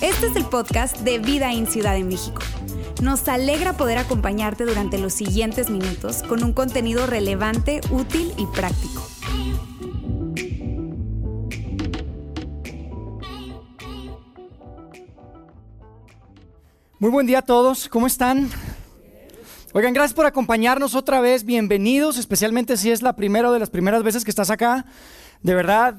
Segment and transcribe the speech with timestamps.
[0.00, 2.42] Este es el podcast de Vida en Ciudad de México.
[3.02, 9.06] Nos alegra poder acompañarte durante los siguientes minutos con un contenido relevante, útil y práctico.
[16.98, 18.48] Muy buen día a todos, ¿cómo están?
[19.76, 23.68] Oigan, gracias por acompañarnos otra vez, bienvenidos, especialmente si es la primera o de las
[23.68, 24.86] primeras veces que estás acá.
[25.42, 25.96] De verdad,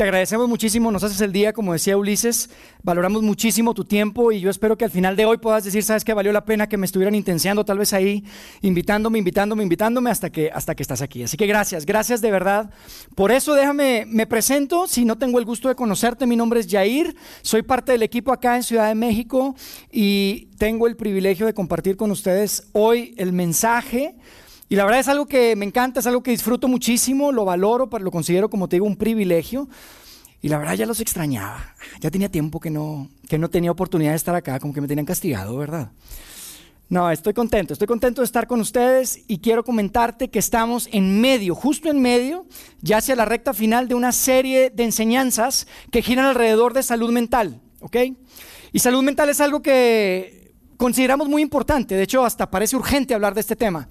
[0.00, 2.48] te agradecemos muchísimo, nos haces el día, como decía Ulises,
[2.82, 6.04] valoramos muchísimo tu tiempo y yo espero que al final de hoy puedas decir, sabes
[6.04, 8.24] que valió la pena que me estuvieran intenciando, tal vez ahí,
[8.62, 11.22] invitándome, invitándome, invitándome hasta que, hasta que estás aquí.
[11.22, 12.70] Así que gracias, gracias de verdad.
[13.14, 16.68] Por eso déjame, me presento, si no tengo el gusto de conocerte, mi nombre es
[16.70, 19.54] Jair, soy parte del equipo acá en Ciudad de México
[19.92, 24.14] y tengo el privilegio de compartir con ustedes hoy el mensaje
[24.70, 27.90] y la verdad es algo que me encanta, es algo que disfruto muchísimo, lo valoro,
[27.98, 29.68] lo considero, como te digo, un privilegio.
[30.42, 31.74] Y la verdad ya los extrañaba.
[32.00, 34.86] Ya tenía tiempo que no, que no tenía oportunidad de estar acá, como que me
[34.86, 35.90] tenían castigado, ¿verdad?
[36.88, 41.20] No, estoy contento, estoy contento de estar con ustedes y quiero comentarte que estamos en
[41.20, 42.46] medio, justo en medio,
[42.80, 47.10] ya hacia la recta final de una serie de enseñanzas que giran alrededor de salud
[47.10, 47.96] mental, ¿ok?
[48.70, 53.34] Y salud mental es algo que consideramos muy importante, de hecho hasta parece urgente hablar
[53.34, 53.88] de este tema.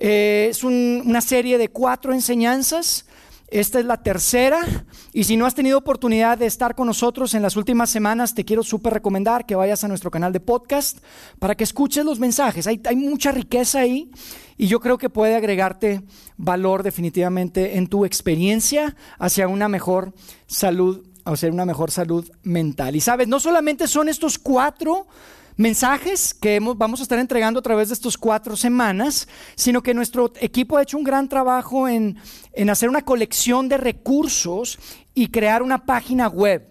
[0.00, 3.04] Eh, es una serie de cuatro enseñanzas.
[3.48, 4.60] Esta es la tercera.
[5.12, 8.44] Y si no has tenido oportunidad de estar con nosotros en las últimas semanas, te
[8.44, 10.98] quiero súper recomendar que vayas a nuestro canal de podcast
[11.38, 12.66] para que escuches los mensajes.
[12.66, 14.10] Hay, hay mucha riqueza ahí
[14.56, 16.02] y yo creo que puede agregarte
[16.36, 20.14] valor definitivamente en tu experiencia hacia una mejor
[20.46, 22.96] salud, hacia una mejor salud mental.
[22.96, 25.08] Y sabes, no solamente son estos cuatro
[25.56, 30.32] mensajes que vamos a estar entregando a través de estas cuatro semanas, sino que nuestro
[30.40, 32.16] equipo ha hecho un gran trabajo en,
[32.52, 34.78] en hacer una colección de recursos
[35.14, 36.66] y crear una página web.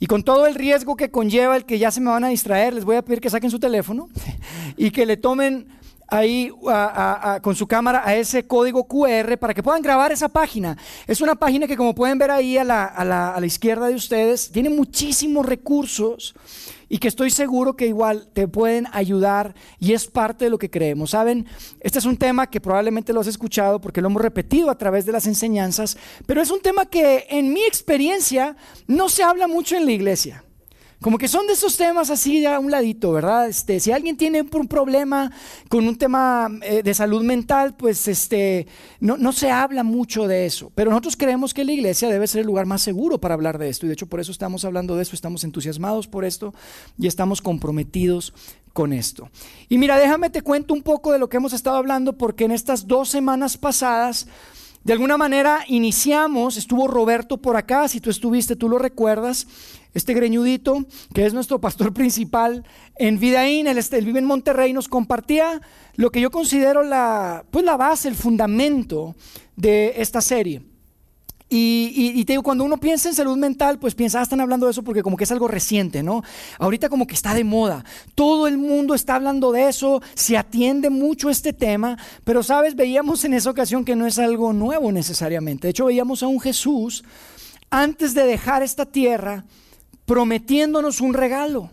[0.00, 2.74] Y con todo el riesgo que conlleva el que ya se me van a distraer,
[2.74, 4.08] les voy a pedir que saquen su teléfono
[4.76, 5.68] y que le tomen
[6.08, 6.50] ahí
[7.42, 10.76] con su cámara a ese código QR para que puedan grabar esa página.
[11.06, 13.94] Es una página que como pueden ver ahí a la, la, a la izquierda de
[13.94, 16.34] ustedes, tiene muchísimos recursos
[16.94, 20.70] y que estoy seguro que igual te pueden ayudar y es parte de lo que
[20.70, 21.10] creemos.
[21.10, 21.44] Saben,
[21.80, 25.04] este es un tema que probablemente lo has escuchado porque lo hemos repetido a través
[25.04, 28.56] de las enseñanzas, pero es un tema que en mi experiencia
[28.86, 30.43] no se habla mucho en la iglesia.
[31.04, 33.46] Como que son de esos temas así a un ladito, ¿verdad?
[33.46, 35.30] Este, si alguien tiene un problema
[35.68, 38.66] con un tema eh, de salud mental, pues este,
[39.00, 40.72] no, no, se habla mucho de eso.
[40.74, 43.68] Pero nosotros creemos que la iglesia debe ser el lugar más seguro para hablar de
[43.68, 43.84] esto.
[43.84, 46.54] Y de hecho por eso estamos hablando de esto, estamos entusiasmados por esto
[46.98, 48.32] y estamos comprometidos
[48.72, 49.28] con esto.
[49.68, 52.50] Y mira, déjame te cuento un poco de lo que hemos estado hablando porque en
[52.50, 54.26] estas dos semanas pasadas
[54.84, 59.46] de alguna manera iniciamos, estuvo Roberto por acá, si tú estuviste, tú lo recuerdas,
[59.94, 60.84] este greñudito,
[61.14, 62.64] que es nuestro pastor principal
[62.96, 65.60] en Vidaín, él, él, vive en Monterrey, nos compartía
[65.96, 69.16] lo que yo considero la, pues la base, el fundamento
[69.56, 70.62] de esta serie.
[71.48, 74.72] Y, te digo, cuando uno piensa en salud mental, pues piensa, ah, están hablando de
[74.72, 76.22] eso porque como que es algo reciente, ¿no?
[76.58, 77.84] Ahorita como que está de moda.
[78.14, 83.24] Todo el mundo está hablando de eso, se atiende mucho este tema, pero sabes, veíamos
[83.24, 85.68] en esa ocasión que no es algo nuevo necesariamente.
[85.68, 87.04] De hecho, veíamos a un Jesús
[87.70, 89.44] antes de dejar esta tierra
[90.06, 91.70] prometiéndonos un regalo.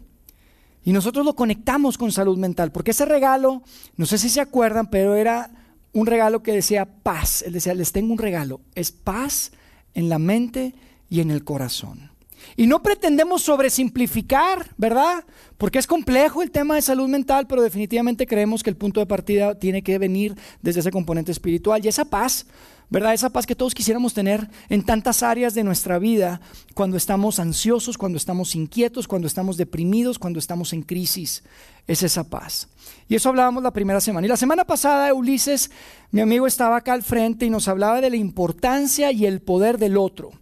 [0.84, 3.64] Y nosotros lo conectamos con salud mental, porque ese regalo,
[3.98, 5.50] no sé si se acuerdan, pero era
[5.94, 7.44] un regalo que decía paz.
[7.44, 9.52] Él decía, les tengo un regalo, es paz
[9.94, 10.74] en la mente
[11.10, 12.11] y en el corazón.
[12.56, 15.24] Y no pretendemos sobresimplificar, ¿verdad?
[15.58, 19.06] Porque es complejo el tema de salud mental, pero definitivamente creemos que el punto de
[19.06, 21.84] partida tiene que venir desde ese componente espiritual.
[21.84, 22.46] Y esa paz,
[22.90, 23.14] ¿verdad?
[23.14, 26.42] Esa paz que todos quisiéramos tener en tantas áreas de nuestra vida,
[26.74, 31.44] cuando estamos ansiosos, cuando estamos inquietos, cuando estamos deprimidos, cuando estamos en crisis,
[31.88, 32.68] es esa paz.
[33.08, 34.28] Y eso hablábamos la primera semana.
[34.28, 35.72] Y la semana pasada, Ulises,
[36.12, 39.78] mi amigo, estaba acá al frente y nos hablaba de la importancia y el poder
[39.78, 40.41] del otro.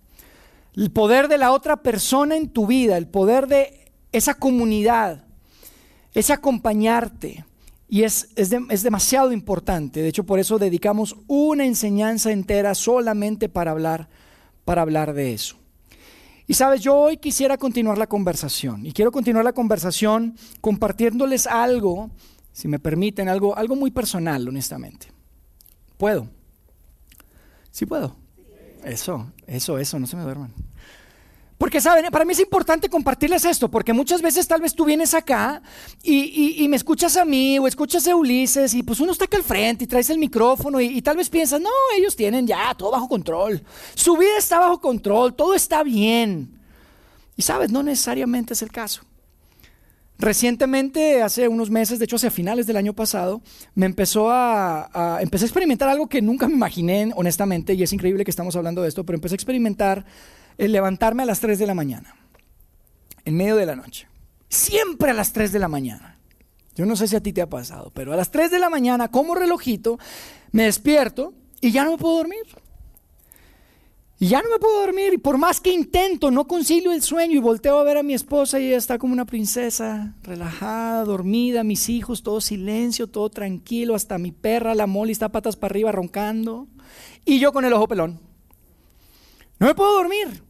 [0.79, 5.25] El poder de la otra persona en tu vida, el poder de esa comunidad,
[6.13, 7.43] ese acompañarte.
[7.89, 10.01] Y es, es, demasiado importante.
[10.01, 14.07] De hecho, por eso dedicamos una enseñanza entera solamente para hablar,
[14.63, 15.57] para hablar de eso.
[16.47, 18.85] Y sabes, yo hoy quisiera continuar la conversación.
[18.85, 22.09] Y quiero continuar la conversación compartiéndoles algo,
[22.53, 25.07] si me permiten, algo, algo muy personal, honestamente.
[25.97, 26.29] ¿Puedo?
[27.69, 28.15] Sí puedo.
[28.85, 30.53] Eso, eso, eso, no se me duerman.
[31.59, 32.05] Porque, ¿saben?
[32.09, 35.61] Para mí es importante compartirles esto, porque muchas veces tal vez tú vienes acá
[36.01, 39.43] y, me escuchas a mí o escuchas a Ulises y pues uno está acá al
[39.43, 42.91] frente y traes el micrófono y, y, tal vez piensas, no, ellos tienen ya todo
[42.91, 43.61] bajo control.
[43.93, 46.57] Su vida está bajo control, todo está bien.
[47.35, 49.01] Y sabes, no necesariamente es el caso.
[50.17, 53.41] Recientemente, hace unos meses, de hecho hacia finales del año pasado,
[53.75, 58.25] me empezó a, empecé a experimentar algo que nunca me imaginé, honestamente, y es increíble
[58.25, 60.05] que estamos hablando de esto, pero empecé a experimentar
[60.59, 62.15] el levantarme a las 3 de la mañana,
[63.25, 64.07] en medio de la noche.
[64.49, 66.19] Siempre a las 3 de la mañana.
[66.75, 68.69] Yo no sé si a ti te ha pasado, pero a las 3 de la
[68.69, 69.97] mañana, como relojito,
[70.51, 72.45] me despierto y ya no me puedo dormir.
[74.19, 77.35] Y ya no me puedo dormir y por más que intento no concilio el sueño
[77.35, 81.63] y volteo a ver a mi esposa y ella está como una princesa, relajada, dormida,
[81.63, 85.93] mis hijos, todo silencio, todo tranquilo, hasta mi perra, la Molly, está patas para arriba
[85.93, 86.67] roncando
[87.23, 88.19] y yo con el ojo pelón.
[89.57, 90.48] No me puedo dormir.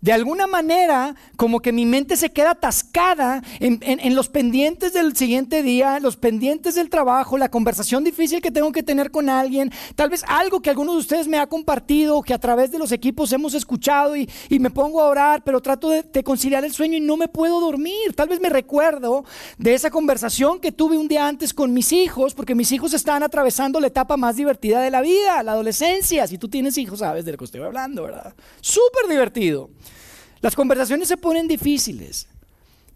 [0.00, 5.62] De alguna manera, como que mi mente se queda atascada en, los pendientes del siguiente
[5.64, 10.08] día, los pendientes del trabajo, la conversación difícil que tengo que tener con alguien, tal
[10.08, 13.32] vez algo que alguno de ustedes me ha compartido, que a través de los equipos
[13.32, 14.28] hemos escuchado y,
[14.58, 17.60] me pongo a orar, pero trato de, de, conciliar el sueño y no me puedo
[17.60, 18.12] dormir.
[18.16, 19.24] Tal vez me recuerdo
[19.56, 23.22] de esa conversación que tuve un día antes con mis hijos, porque mis hijos están
[23.22, 26.26] atravesando la etapa más divertida de la vida, la adolescencia.
[26.26, 28.34] Si tú tienes hijos, sabes de lo que estoy hablando, ¿verdad?
[28.60, 29.70] Súper divertido.
[30.40, 32.28] Las conversaciones se ponen difíciles,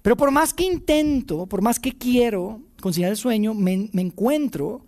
[0.03, 4.85] pero por más que intento, por más que quiero conciliar el sueño, me, encuentro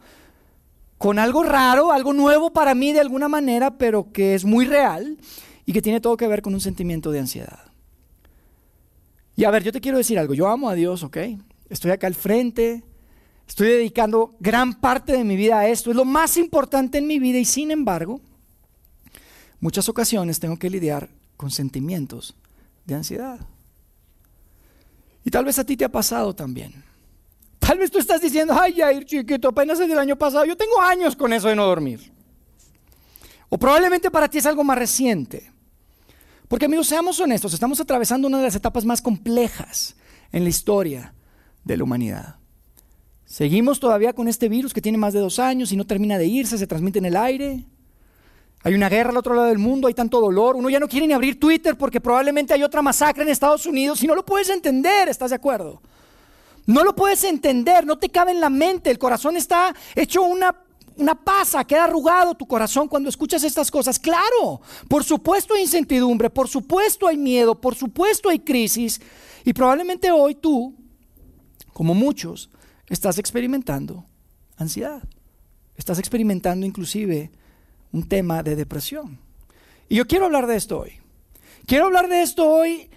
[0.99, 5.19] con algo raro, algo nuevo para mí de alguna manera, pero que es muy real
[5.67, 7.61] y que tiene todo que ver con un sentimiento de ansiedad.
[9.37, 11.19] Y a ver, yo te quiero decir algo, yo amo a Dios, ¿ok?
[11.69, 12.85] Estoy acá al frente,
[13.49, 17.19] estoy dedicando gran parte de mi vida a esto, es lo más importante en mi
[17.19, 18.21] vida y sin embargo,
[19.59, 22.37] muchas ocasiones tengo que lidiar con sentimientos
[22.85, 23.41] de ansiedad.
[25.25, 26.85] Y tal vez a ti te ha pasado también.
[27.59, 30.45] Tal vez tú estás diciendo, ay, Jair, chiquito, apenas es del año pasado.
[30.45, 32.13] Yo tengo años con eso de no dormir.
[33.49, 35.51] O probablemente para ti es algo más reciente.
[36.47, 39.97] Porque amigos, seamos honestos, estamos atravesando una de las etapas más complejas
[40.31, 41.15] en la historia
[41.65, 42.37] de la humanidad.
[43.25, 46.27] Seguimos todavía con este virus que tiene más de dos años y no termina de
[46.27, 47.65] irse, se transmite en el aire.
[48.65, 50.57] Hay una guerra al otro lado del mundo, hay tanto dolor.
[50.57, 54.03] Uno ya no quiere ni abrir Twitter porque probablemente hay otra masacre en Estados Unidos
[54.03, 55.83] y no lo puedes entender, ¿estás de acuerdo?
[56.65, 58.91] No lo puedes entender, no te cabe en la mente.
[58.91, 60.57] El corazón está hecho una,
[60.97, 63.99] una pasa, queda arrugado tu corazón cuando escuchas estas cosas.
[63.99, 68.99] Claro, por supuesto hay incertidumbre, por supuesto hay miedo, por supuesto hay crisis.
[69.45, 70.75] Y probablemente hoy tú,
[71.75, 72.49] como muchos,
[72.89, 74.07] estás experimentando
[74.57, 75.03] ansiedad.
[75.77, 77.31] Estás experimentando inclusive
[77.95, 79.19] un tema de depresión.
[79.89, 80.95] Y yo quiero hablar de esto hoy.
[81.65, 82.91] Quiero hablar de esto hoy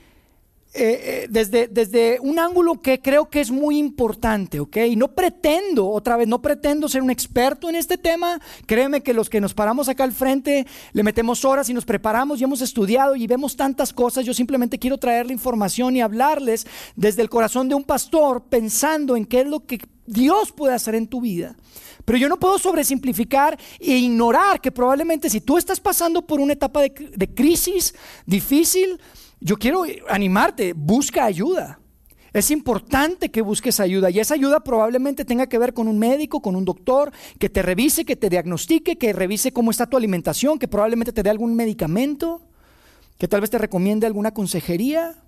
[0.74, 4.78] eh, eh, desde, desde un ángulo que creo que es muy importante, ¿ok?
[4.90, 8.42] Y no pretendo, otra vez, no pretendo ser un experto en este tema.
[8.66, 12.42] Créeme que los que nos paramos acá al frente, le metemos horas y nos preparamos
[12.42, 14.26] y hemos estudiado y vemos tantas cosas.
[14.26, 16.66] Yo simplemente quiero traer la información y hablarles
[16.96, 20.96] desde el corazón de un pastor, pensando en qué es lo que Dios puede hacer
[20.96, 21.56] en tu vida.
[22.08, 26.54] Pero yo no puedo sobresimplificar e ignorar que probablemente si tú estás pasando por una
[26.54, 27.94] etapa de, crisis
[28.26, 28.98] difícil,
[29.42, 31.82] yo quiero animarte, busca ayuda.
[32.32, 36.42] Es importante que busques ayuda y esa ayuda probablemente tenga que ver con un médico,
[36.42, 40.60] con un doctor, que te revise, que te diagnostique, que revise cómo está tu alimentación,
[40.60, 42.42] que probablemente te dé algún medicamento,
[43.18, 45.22] que tal vez te recomiende alguna consejería.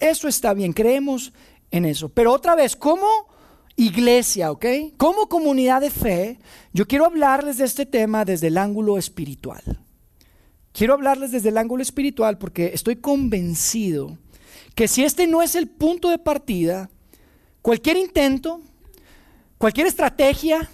[0.00, 1.32] Eso está bien, creemos
[1.70, 2.08] en eso.
[2.08, 3.35] Pero otra vez, ¿cómo
[3.76, 4.66] iglesia, ¿ok?
[4.96, 6.38] Como comunidad de fe,
[6.72, 9.62] yo quiero hablarles de este tema desde el ángulo espiritual.
[10.72, 14.18] Quiero hablarles desde el ángulo espiritual porque estoy convencido
[14.74, 16.90] que si este no es el punto de partida,
[17.62, 18.60] cualquier intento,
[19.58, 20.68] cualquier estrategia,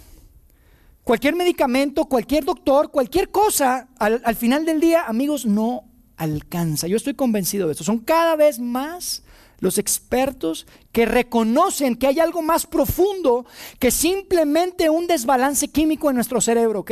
[1.03, 5.85] cualquier medicamento, cualquier doctor, cualquier cosa, al, al final del día, amigos, no
[6.17, 6.87] alcanza.
[6.87, 7.83] Yo estoy convencido de eso.
[7.83, 9.22] Son cada vez más
[9.63, 13.45] los expertos que reconocen que hay algo más profundo
[13.79, 16.91] que simplemente un desbalance químico en nuestro cerebro, ¿ok?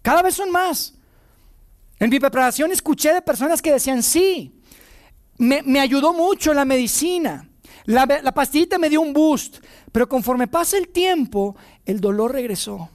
[0.00, 0.94] Cada vez son más.
[1.98, 4.62] En mi preparación escuché de personas que decían, sí,
[5.36, 7.46] me, ayudó mucho la medicina,
[7.84, 9.58] la, la pastillita me dio un boost,
[9.92, 11.54] pero conforme pasa el tiempo,
[11.84, 12.88] el dolor regresó.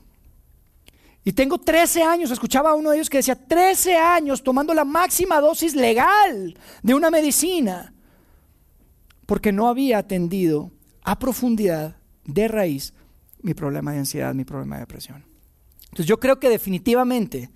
[1.23, 4.83] Y tengo 13 años, escuchaba a uno de ellos que decía, 13 años tomando la
[4.83, 7.93] máxima dosis legal de una medicina
[9.27, 10.71] porque no había atendido
[11.03, 12.93] a profundidad, de raíz,
[13.41, 15.23] mi problema de ansiedad, mi problema de depresión.
[15.85, 17.49] Entonces yo creo que definitivamente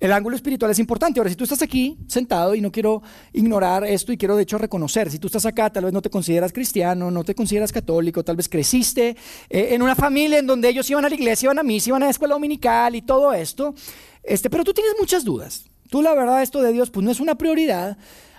[0.00, 1.18] el ángulo espiritual es importante.
[1.18, 4.56] Ahora, si tú estás aquí sentado y no quiero ignorar esto y quiero de hecho
[4.56, 8.24] reconocer, si tú estás acá, tal vez no te consideras cristiano, no te consideras católico,
[8.24, 9.16] tal vez creciste
[9.50, 12.02] eh, en una familia en donde ellos iban a la iglesia, iban a misa, iban
[12.02, 13.74] a la escuela dominical y todo esto,
[14.22, 15.64] este, pero tú tienes muchas dudas.
[15.90, 17.98] Tú la verdad esto de Dios pues no es una prioridad.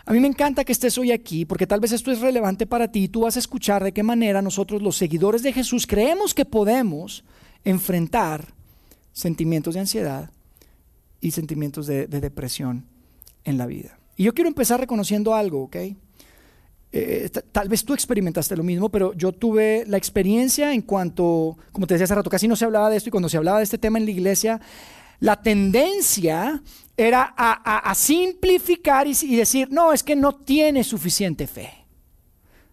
[0.10, 2.92] A mí me encanta que estés hoy aquí porque tal vez esto es relevante para
[2.92, 6.34] ti y tú vas a escuchar de qué manera nosotros los seguidores de Jesús creemos
[6.34, 7.24] que podemos
[7.64, 8.56] enfrentar
[9.14, 10.32] sentimientos de ansiedad
[11.22, 12.88] y sentimientos de, depresión
[13.44, 14.00] en la vida.
[14.18, 15.76] Y yo quiero empezar reconociendo algo, ¿ok?
[16.92, 21.86] Eh, tal vez tú experimentaste lo mismo, pero yo tuve la experiencia en cuanto, como
[21.86, 23.66] te decía hace rato, casi no se hablaba de esto y cuando se hablaba de
[23.66, 24.60] este tema en la iglesia,
[25.20, 26.64] la tendencia
[27.08, 31.72] era a, simplificar y, y, decir, no, es que no tiene suficiente fe.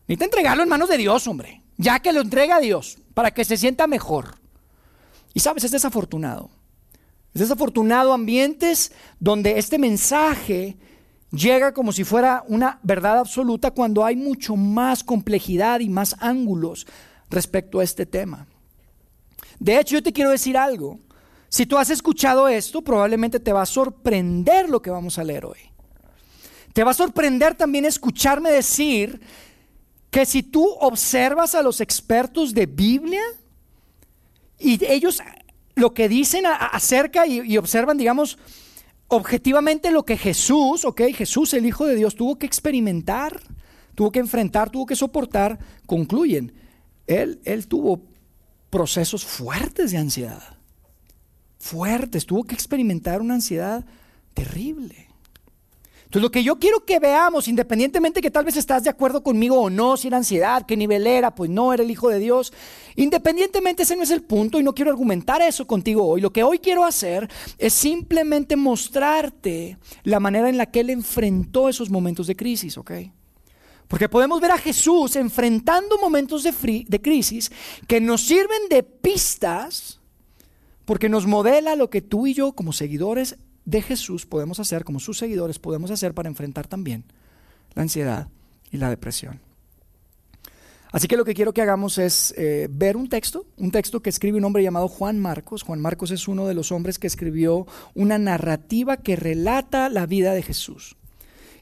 [0.06, 3.45] Necesita entregarlo en manos de Dios, hombre, ya que lo entrega a Dios, para que
[3.45, 4.38] se sienta mejor.
[5.35, 6.50] Y sabes, es desafortunado.
[7.35, 10.76] Es desafortunado ambientes donde este mensaje
[11.30, 16.87] llega como si fuera una verdad absoluta cuando hay mucho más complejidad y más ángulos
[17.28, 18.47] respecto a este tema.
[19.59, 21.00] De hecho, yo te quiero decir algo.
[21.49, 25.47] Si tú has escuchado esto, probablemente te va a sorprender lo que vamos a leer
[25.47, 25.59] hoy.
[26.73, 29.21] Te va a sorprender también escucharme decir
[30.11, 33.23] que si tú observas a los expertos de Biblia
[34.59, 35.23] y ellos
[35.75, 38.38] lo que dicen acerca y, observan, digamos,
[39.09, 43.41] objetivamente lo que Jesús, ok, Jesús, el Hijo de Dios, tuvo que experimentar,
[43.95, 46.55] tuvo que enfrentar, tuvo que soportar, concluyen,
[47.07, 48.03] él, él tuvo
[48.71, 50.56] procesos fuertes de ansiedad,
[52.26, 53.85] tuvo que experimentar una ansiedad
[54.35, 55.06] terrible.
[56.06, 59.61] Entonces lo que yo quiero que veamos, independientemente que tal vez estás de acuerdo conmigo
[59.61, 62.52] o no, si era ansiedad, qué nivel era, pues no era el Hijo de Dios,
[62.94, 66.20] independientemente ese no es el punto y no quiero argumentar eso contigo hoy.
[66.20, 71.68] Lo que hoy quiero hacer es simplemente mostrarte la manera en la que Él enfrentó
[71.68, 72.92] esos momentos de crisis, ¿ok?
[73.88, 77.50] Porque podemos ver a Jesús enfrentando momentos de, de crisis
[77.88, 79.96] que nos sirven de pistas
[80.87, 85.00] porque nos modela lo que tú y yo como seguidores de Jesús podemos hacer, como
[85.00, 87.05] sus seguidores podemos hacer para enfrentar también
[87.75, 88.28] la ansiedad
[88.71, 89.40] y la depresión.
[90.93, 94.09] Así que lo que quiero que hagamos es eh, ver un texto, un texto que
[94.09, 95.62] escribe un hombre llamado Juan Marcos.
[95.62, 100.33] Juan Marcos es uno de los hombres que escribió una narrativa que relata la vida
[100.33, 100.97] de Jesús.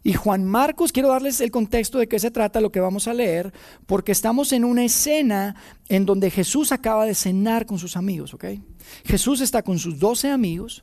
[0.06, 3.14] Y Juan Marcos, quiero darles el contexto de qué se trata lo que vamos a
[3.14, 3.54] leer,
[3.86, 5.56] porque estamos en una escena
[5.88, 8.44] en donde Jesús acaba de cenar con sus amigos, ¿ok?
[9.06, 10.82] Jesús está con sus doce amigos,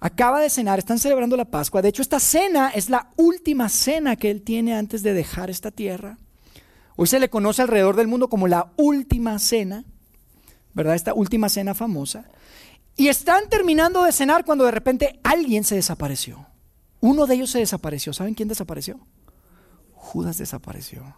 [0.00, 1.82] acaba de cenar, están celebrando la Pascua.
[1.82, 5.70] De hecho, esta cena es la última cena que él tiene antes de dejar esta
[5.70, 6.18] tierra.
[6.96, 9.84] Hoy se le conoce alrededor del mundo como la última cena,
[10.74, 10.96] ¿verdad?
[10.96, 12.24] Esta última cena famosa.
[12.96, 16.48] Y están terminando de cenar cuando de repente alguien se desapareció.
[17.00, 18.12] Uno de ellos se desapareció.
[18.12, 18.98] ¿Saben quién desapareció?
[19.94, 21.16] Judas desapareció.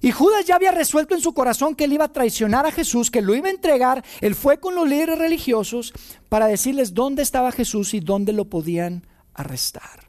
[0.00, 3.10] Y Judas ya había resuelto en su corazón que él iba a traicionar a Jesús,
[3.10, 4.04] que lo iba a entregar.
[4.20, 5.94] Él fue con los líderes religiosos
[6.28, 10.08] para decirles dónde estaba Jesús y dónde lo podían arrestar.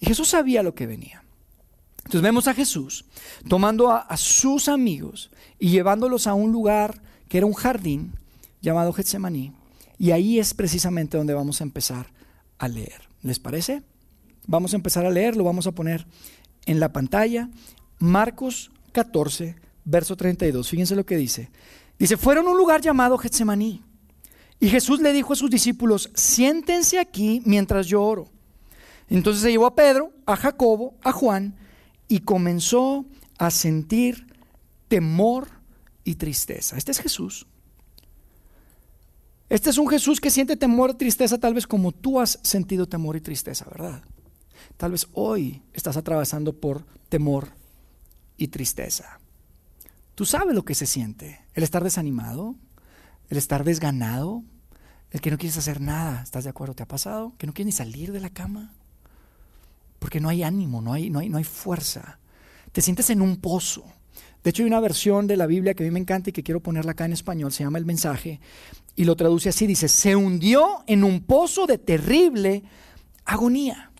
[0.00, 1.22] Y Jesús sabía lo que venía.
[1.98, 3.04] Entonces vemos a Jesús
[3.48, 8.14] tomando a, sus amigos y llevándolos a un lugar que era un jardín
[8.60, 9.52] llamado Getsemaní.
[9.98, 12.08] Y ahí es precisamente donde vamos a empezar
[12.58, 13.11] a leer.
[13.22, 13.82] ¿Les parece?
[14.46, 16.06] Vamos a empezar a leer, lo vamos a poner
[16.66, 17.48] en la pantalla.
[17.98, 20.68] Marcos 14, verso 32.
[20.68, 21.50] Fíjense lo que dice.
[21.98, 23.82] Dice, fueron a un lugar llamado Getsemaní.
[24.58, 28.28] Y Jesús le dijo a sus discípulos, siéntense aquí mientras yo oro.
[29.08, 31.56] Entonces se llevó a Pedro, a Jacobo, a Juan,
[32.08, 33.04] y comenzó
[33.38, 34.26] a sentir
[34.88, 35.48] temor
[36.04, 36.76] y tristeza.
[36.76, 37.46] Este es Jesús.
[39.52, 42.88] Este es un Jesús que siente temor y tristeza tal vez como tú has sentido
[42.88, 44.02] temor y tristeza, ¿verdad?
[44.78, 47.48] Tal vez hoy estás atravesando por temor
[48.38, 49.20] y tristeza.
[50.14, 52.54] Tú sabes lo que se siente, el estar desanimado,
[53.28, 54.42] el estar desganado,
[55.10, 56.72] el que no quieres hacer nada, ¿estás de acuerdo?
[56.72, 57.34] ¿Te ha pasado?
[57.36, 58.72] Que no quieres ni salir de la cama,
[59.98, 62.20] porque no hay ánimo, no hay, no hay, no hay fuerza.
[62.72, 63.84] Te sientes en un pozo.
[64.42, 66.42] De hecho, hay una versión de la Biblia que a mí me encanta y que
[66.42, 68.40] quiero ponerla acá en español, se llama El mensaje,
[68.96, 72.62] y lo traduce así, dice, se hundió en un pozo de terrible
[73.24, 73.92] agonía.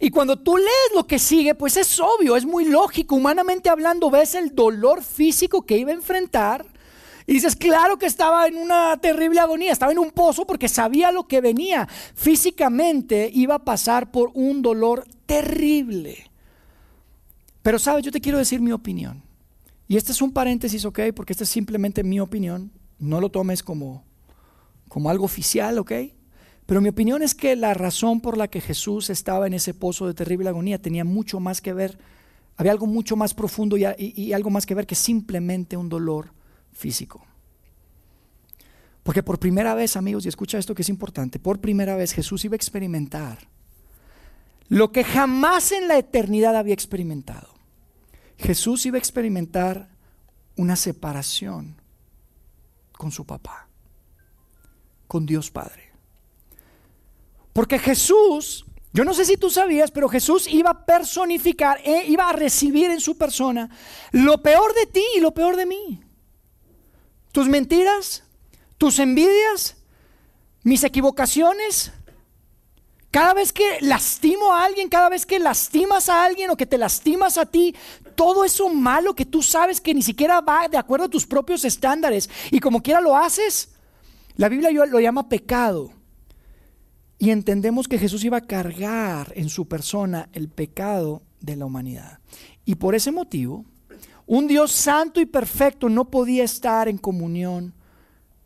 [0.00, 4.10] Y cuando tú lees lo que sigue, pues es obvio, es muy lógico, humanamente hablando,
[4.10, 6.64] ves el dolor físico que iba a enfrentar.
[7.26, 11.12] Y dices, claro que estaba en una terrible agonía, estaba en un pozo porque sabía
[11.12, 11.88] lo que venía.
[12.14, 16.31] Físicamente iba a pasar por un dolor terrible.
[17.62, 19.22] Pero sabes, yo te quiero decir mi opinión.
[19.88, 21.00] Y este es un paréntesis, ¿ok?
[21.14, 22.72] Porque esta es simplemente mi opinión.
[22.98, 24.04] No lo tomes como,
[24.88, 25.92] como algo oficial, ¿ok?
[26.66, 30.06] Pero mi opinión es que la razón por la que Jesús estaba en ese pozo
[30.06, 31.98] de terrible agonía tenía mucho más que ver,
[32.56, 36.32] había algo mucho más profundo y, y algo más que ver que simplemente un dolor
[36.72, 37.24] físico.
[39.02, 42.44] Porque por primera vez, amigos, y escucha esto que es importante, por primera vez Jesús
[42.44, 43.38] iba a experimentar
[44.68, 47.51] lo que jamás en la eternidad había experimentado.
[48.42, 49.88] Jesús iba a experimentar
[50.56, 51.80] una separación
[52.92, 53.68] con su papá,
[55.06, 55.92] con Dios Padre.
[57.52, 62.28] Porque Jesús, yo no sé si tú sabías, pero Jesús iba a personificar, e iba
[62.28, 63.70] a recibir en su persona
[64.10, 66.02] lo peor de ti y lo peor de mí.
[67.30, 68.24] Tus mentiras,
[68.78, 69.76] tus envidias,
[70.62, 71.92] mis equivocaciones.
[73.10, 76.78] Cada vez que lastimo a alguien, cada vez que lastimas a alguien o que te
[76.78, 77.74] lastimas a ti,
[78.14, 81.64] todo eso malo que tú sabes que ni siquiera va de acuerdo a tus propios
[81.64, 83.72] estándares y como quiera lo haces,
[84.36, 85.92] la Biblia lo llama pecado.
[87.18, 92.18] Y entendemos que Jesús iba a cargar en su persona el pecado de la humanidad.
[92.64, 93.64] Y por ese motivo,
[94.26, 97.74] un Dios santo y perfecto no podía estar en comunión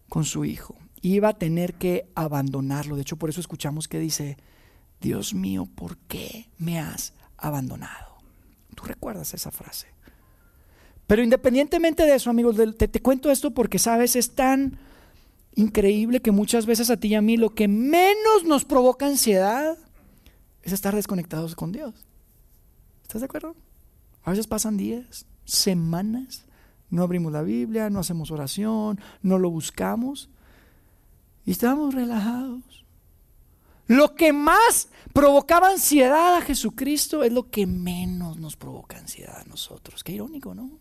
[0.09, 0.75] con su hijo.
[1.01, 2.97] Iba a tener que abandonarlo.
[2.97, 4.37] De hecho, por eso escuchamos que dice,
[5.01, 8.16] Dios mío, ¿por qué me has abandonado?
[8.77, 9.89] Tú recuerdas esa frase.
[11.09, 14.79] Pero independientemente de eso, amigos, te, te cuento esto porque, sabes, es tan
[15.57, 19.77] increíble que muchas veces a ti y a mí lo que menos nos provoca ansiedad
[20.63, 22.07] es estar desconectados con Dios.
[23.03, 23.57] ¿Estás de acuerdo?
[24.23, 26.45] A veces pasan días, semanas,
[26.91, 30.29] no abrimos la Biblia, no hacemos oración, no lo buscamos
[31.45, 32.86] y estamos relajados.
[33.87, 39.45] Lo que más provocaba ansiedad a Jesucristo es lo que menos nos provoca ansiedad a
[39.45, 40.03] nosotros.
[40.03, 40.79] Qué irónico, ¿no?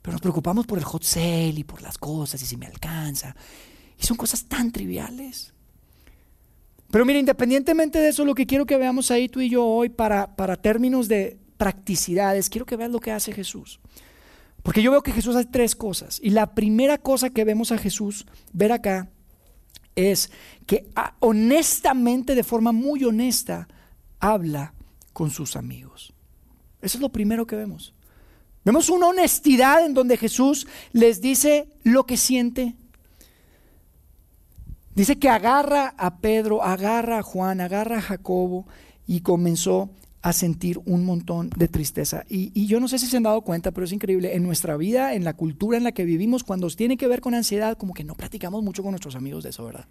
[0.00, 3.36] Pero nos preocupamos por el hot sale y por las cosas y si me alcanza.
[3.98, 5.52] Y son cosas tan triviales.
[6.90, 9.88] Pero mira, independientemente de eso, lo que quiero que veamos ahí tú y yo hoy
[9.88, 13.80] para, para términos de practicidades, quiero que veas lo que hace Jesús.
[14.62, 16.18] Porque yo veo que Jesús hace tres cosas.
[16.22, 19.10] Y la primera cosa que vemos a Jesús ver acá
[19.96, 20.30] es
[20.66, 23.68] que ah, honestamente, de forma muy honesta,
[24.20, 24.74] habla
[25.12, 26.12] con sus amigos.
[26.80, 27.94] Eso es lo primero que vemos.
[28.64, 32.74] Vemos una honestidad en donde Jesús les dice lo que siente.
[34.94, 38.66] Dice que agarra a Pedro, agarra a Juan, agarra a Jacobo
[39.06, 39.90] y comenzó
[40.22, 42.24] a sentir un montón de tristeza.
[42.28, 44.36] Y, yo no sé si se han dado cuenta, pero es increíble.
[44.36, 47.34] En nuestra vida, en la cultura en la que vivimos, cuando tiene que ver con
[47.34, 49.84] ansiedad, como que no platicamos mucho con nuestros amigos de eso, ¿verdad?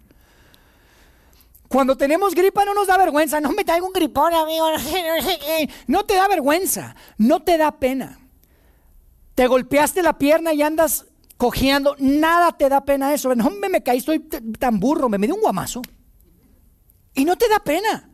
[1.68, 3.40] Cuando tenemos gripa no nos da vergüenza.
[3.40, 4.66] No me traigo un gripón, amigo.
[5.86, 6.96] No te da vergüenza.
[7.18, 8.18] No te da pena.
[9.34, 11.96] Te golpeaste la pierna y andas cojeando.
[11.98, 13.34] Nada te da pena eso.
[13.34, 14.20] No me, me caí, estoy
[14.58, 15.08] tan burro.
[15.08, 15.82] Me, me dio un guamazo.
[17.14, 18.11] Y no te da pena.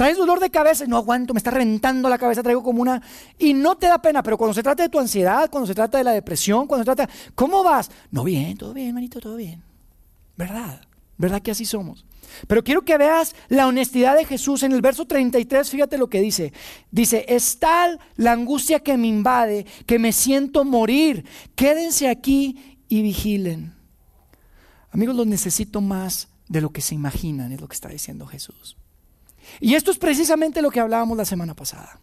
[0.00, 3.02] Traes dolor de cabeza, no aguanto, me está reventando la cabeza, traigo como una...
[3.38, 5.98] Y no te da pena, pero cuando se trata de tu ansiedad, cuando se trata
[5.98, 7.12] de la depresión, cuando se trata...
[7.34, 7.90] ¿Cómo vas?
[8.10, 9.62] No, bien, todo bien, manito, todo bien.
[10.38, 10.80] ¿Verdad?
[11.18, 12.06] ¿Verdad que así somos?
[12.46, 16.22] Pero quiero que veas la honestidad de Jesús en el verso 33, fíjate lo que
[16.22, 16.54] dice.
[16.90, 21.26] Dice, es tal la angustia que me invade, que me siento morir.
[21.54, 23.74] Quédense aquí y vigilen.
[24.92, 28.78] Amigos, los necesito más de lo que se imaginan, es lo que está diciendo Jesús.
[29.58, 31.98] Y esto es precisamente lo que hablábamos la semana pasada.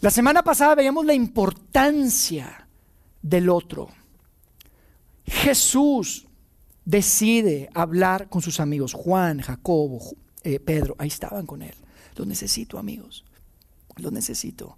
[0.00, 2.66] La semana pasada veíamos la importancia
[3.22, 3.88] del otro.
[5.24, 6.26] Jesús
[6.84, 10.00] decide hablar con sus amigos, Juan, Jacobo,
[10.42, 11.74] eh, Pedro, ahí estaban con él.
[12.16, 13.24] Los necesito, amigos,
[13.96, 14.76] los necesito.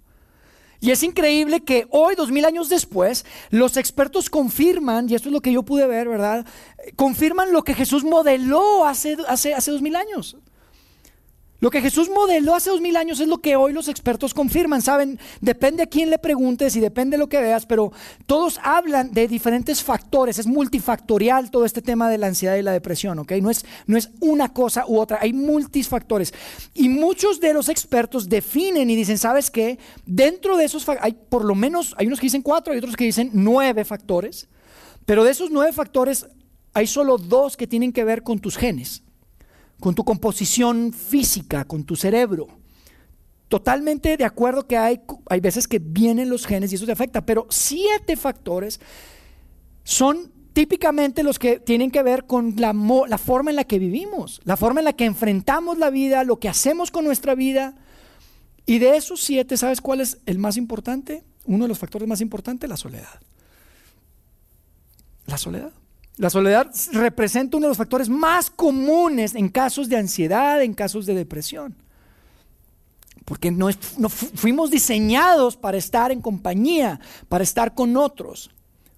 [0.79, 5.33] Y es increíble que hoy, dos mil años después, los expertos confirman, y esto es
[5.33, 6.45] lo que yo pude ver, ¿verdad?
[6.95, 10.37] Confirman lo que Jesús modeló hace, hace dos mil años.
[11.65, 14.83] Lo que Jesús modeló hace dos mil años es lo que hoy los expertos confirman.
[14.83, 17.91] Saben, depende a quién le preguntes y depende de lo que veas, pero
[18.27, 20.37] todos hablan de diferentes factores.
[20.37, 23.31] Es multifactorial todo este tema de la ansiedad y la depresión, ¿ok?
[23.41, 26.35] No es, no es una cosa u otra, hay multifactores.
[26.75, 29.79] Y muchos de los expertos definen y dicen, ¿sabes qué?
[30.05, 33.05] Dentro de esos, hay por lo menos, hay unos que dicen cuatro y otros que
[33.05, 34.49] dicen nueve factores,
[35.07, 36.27] pero de esos nueve factores
[36.75, 39.01] hay solo dos que tienen que ver con tus genes
[39.85, 42.47] con tu composición física, con tu cerebro.
[43.49, 47.23] Totalmente de acuerdo que hay, hay veces que vienen los genes y eso te afecta,
[47.23, 48.79] pero siete factores
[49.83, 52.73] son típicamente los que tienen que ver con la,
[53.07, 56.39] la, forma en la que vivimos, la forma en la que enfrentamos la vida, lo
[56.39, 57.75] que hacemos con nuestra vida.
[58.65, 61.23] Y de esos siete, ¿sabes cuál es el más importante?
[61.45, 63.21] Uno de los factores más importantes, la soledad.
[65.27, 65.73] La soledad.
[66.17, 71.05] La soledad representa uno de los factores más comunes en casos de ansiedad, en casos
[71.05, 71.75] de depresión.
[73.25, 78.51] Porque no, no fuimos diseñados para estar en compañía, para estar con otros.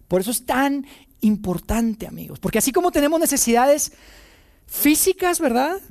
[0.08, 0.86] Por eso es tan
[1.22, 2.40] importante, amigos.
[2.40, 3.94] Porque así como tenemos necesidades
[4.68, 5.82] físicas, ¿verdad?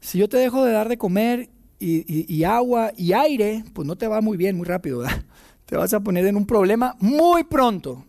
[0.00, 4.06] Si yo te dejo de dar de comer y, agua y aire, pues no te
[4.06, 5.22] va muy bien, muy rápido, ¿verdad?
[5.66, 8.04] Te vas a poner en un problema muy pronto.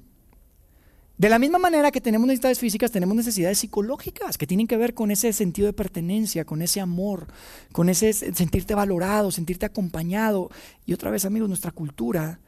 [1.18, 4.94] De la misma manera que tenemos necesidades físicas, tenemos necesidades psicológicas que tienen que ver
[4.94, 7.28] con ese sentido de pertenencia, con ese amor,
[7.72, 10.50] con ese sentirte valorado, sentirte acompañado.
[10.86, 12.40] Y otra vez, amigos, nuestra cultura,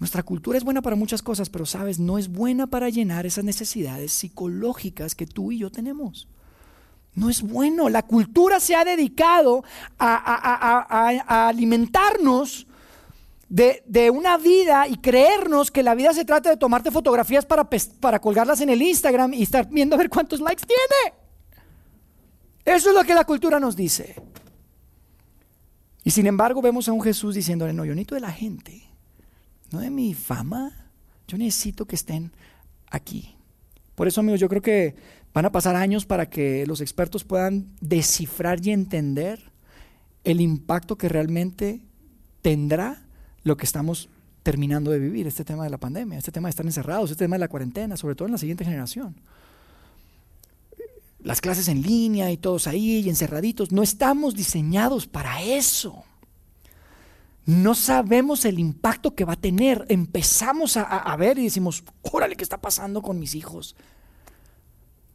[0.00, 3.44] nuestra cultura es buena para muchas cosas, pero sabes, no es buena para llenar esas
[3.44, 6.26] necesidades psicológicas que tú y yo tenemos.
[7.14, 7.88] No es bueno.
[7.88, 9.64] La cultura se ha dedicado
[9.98, 12.66] a, alimentarnos
[13.48, 17.68] de, una vida y creernos que la vida se trata de tomarte fotografías para,
[18.00, 21.16] para colgarlas en el Instagram y estar viendo a ver cuántos likes tiene.
[22.64, 24.16] Eso es lo que la cultura nos dice.
[26.02, 28.82] Y sin embargo vemos a un Jesús diciéndole, no, yo necesito de la gente,
[29.70, 30.90] no de mi fama,
[31.26, 32.32] yo necesito que estén
[32.90, 33.36] aquí.
[33.94, 34.94] Por eso, amigos, yo creo que
[35.36, 39.52] Van a pasar años para que los expertos puedan descifrar y entender
[40.24, 41.82] el impacto que realmente
[42.40, 43.05] tendrá
[43.46, 44.08] lo que estamos
[44.42, 47.36] terminando de vivir, este tema de la pandemia, este tema de estar encerrados, este tema
[47.36, 49.14] de la cuarentena, sobre todo en la siguiente generación.
[51.20, 56.02] Las clases en línea y todos ahí y encerraditos, no estamos diseñados para eso.
[57.44, 59.86] No sabemos el impacto que va a tener.
[59.88, 63.76] Empezamos a, ver y decimos, órale, ¿qué está pasando con mis hijos?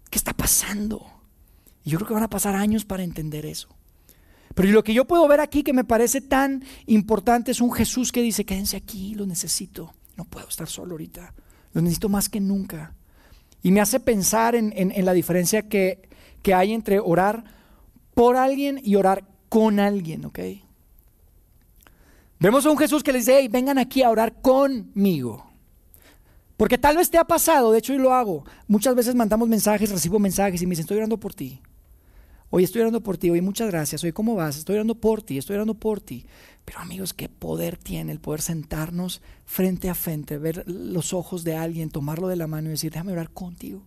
[0.10, 1.06] ¿Qué está pasando?
[1.84, 3.68] Y yo creo que van a pasar años para entender eso.
[4.56, 8.12] Pero lo que yo puedo ver aquí que me parece tan importante es un Jesús
[8.12, 9.94] que dice, quédense aquí, lo necesito.
[10.18, 11.34] No puedo estar solo ahorita.
[11.74, 12.94] Lo necesito más que nunca.
[13.64, 16.10] Y me hace pensar en, la diferencia que,
[16.42, 17.44] que, hay entre orar
[18.14, 20.40] por alguien y orar con alguien, ¿ok?
[22.40, 25.46] Vemos a un Jesús que les dice, hey, vengan aquí a orar conmigo.
[26.58, 28.46] Porque tal vez te ha pasado, de hecho yo lo hago.
[28.68, 31.62] Muchas veces mandamos mensajes, recibo mensajes y me dicen, estoy orando por ti.
[32.54, 34.04] Hoy estoy orando por ti, oye, muchas gracias.
[34.04, 34.58] Oye, ¿cómo vas?
[34.58, 36.26] Estoy orando por ti, estoy orando por ti.
[36.66, 41.56] Pero amigos, qué poder tiene el poder sentarnos frente a frente, ver los ojos de
[41.56, 43.84] alguien, tomarlo de la mano y decir, déjame orar contigo.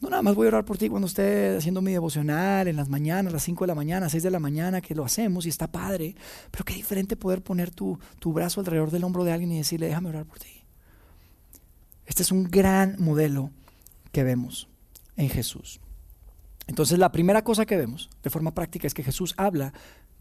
[0.00, 2.88] No nada más voy a orar por ti cuando esté haciendo mi devocional en las
[2.88, 5.48] mañanas, a las 5 de la mañana, 6 de la mañana, que lo hacemos y
[5.48, 6.16] está padre.
[6.50, 9.86] Pero qué diferente poder poner tu, tu brazo alrededor del hombro de alguien y decirle,
[9.86, 10.64] déjame orar por ti.
[12.04, 13.52] Este es un gran modelo
[14.10, 14.66] que vemos
[15.16, 15.80] en Jesús.
[16.70, 19.72] Entonces la primera cosa que vemos de forma práctica es que Jesús habla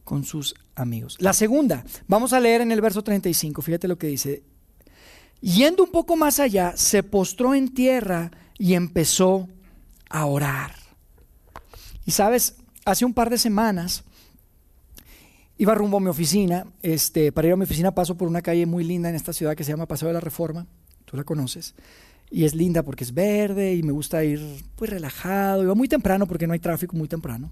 [0.03, 1.15] con sus amigos.
[1.19, 4.41] La segunda, vamos a leer en el verso 35, fíjate lo que dice.
[5.41, 9.47] Yendo un poco más allá, se postró en tierra y empezó
[10.09, 10.73] a orar.
[12.07, 14.03] Y sabes, hace un par de semanas
[15.59, 18.65] iba rumbo a mi oficina, este, para ir a mi oficina paso por una calle
[18.65, 20.65] muy linda en esta ciudad que se llama Paseo de la Reforma,
[21.05, 21.75] tú la conoces.
[22.31, 24.39] Y es linda porque es verde y me gusta ir
[24.75, 25.63] pues relajado.
[25.63, 27.49] Iba muy temprano porque no hay tráfico muy temprano.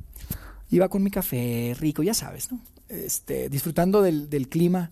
[0.70, 2.60] Iba con mi café rico, ya sabes, ¿no?
[2.90, 4.92] Este, disfrutando del, del clima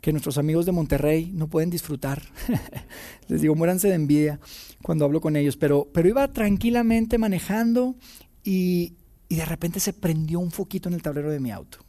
[0.00, 2.22] que nuestros amigos de Monterrey no pueden disfrutar.
[3.28, 4.38] Les digo, muéranse de envidia
[4.82, 5.56] cuando hablo con ellos.
[5.56, 7.96] Pero, pero iba tranquilamente manejando
[8.44, 8.92] y,
[9.28, 11.85] y de repente se prendió un foquito en el tablero de mi auto.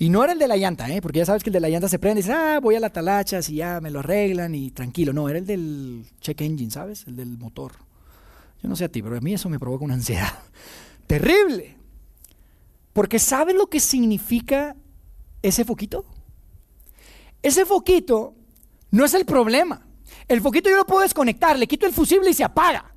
[0.00, 1.02] Y no era el de la llanta, ¿eh?
[1.02, 2.80] porque ya sabes que el de la llanta se prende y dices, ah, voy a
[2.80, 5.12] la talacha, si ya me lo arreglan y tranquilo.
[5.12, 7.06] No, era el del check engine, ¿sabes?
[7.06, 7.72] El del motor.
[8.62, 10.32] Yo no sé a ti, pero a mí eso me provoca una ansiedad
[11.06, 11.76] terrible.
[12.94, 14.74] Porque ¿sabes lo que significa
[15.42, 16.06] ese foquito?
[17.42, 18.32] Ese foquito
[18.92, 19.86] no es el problema.
[20.28, 22.89] El foquito yo lo puedo desconectar, le quito el fusible y se apaga.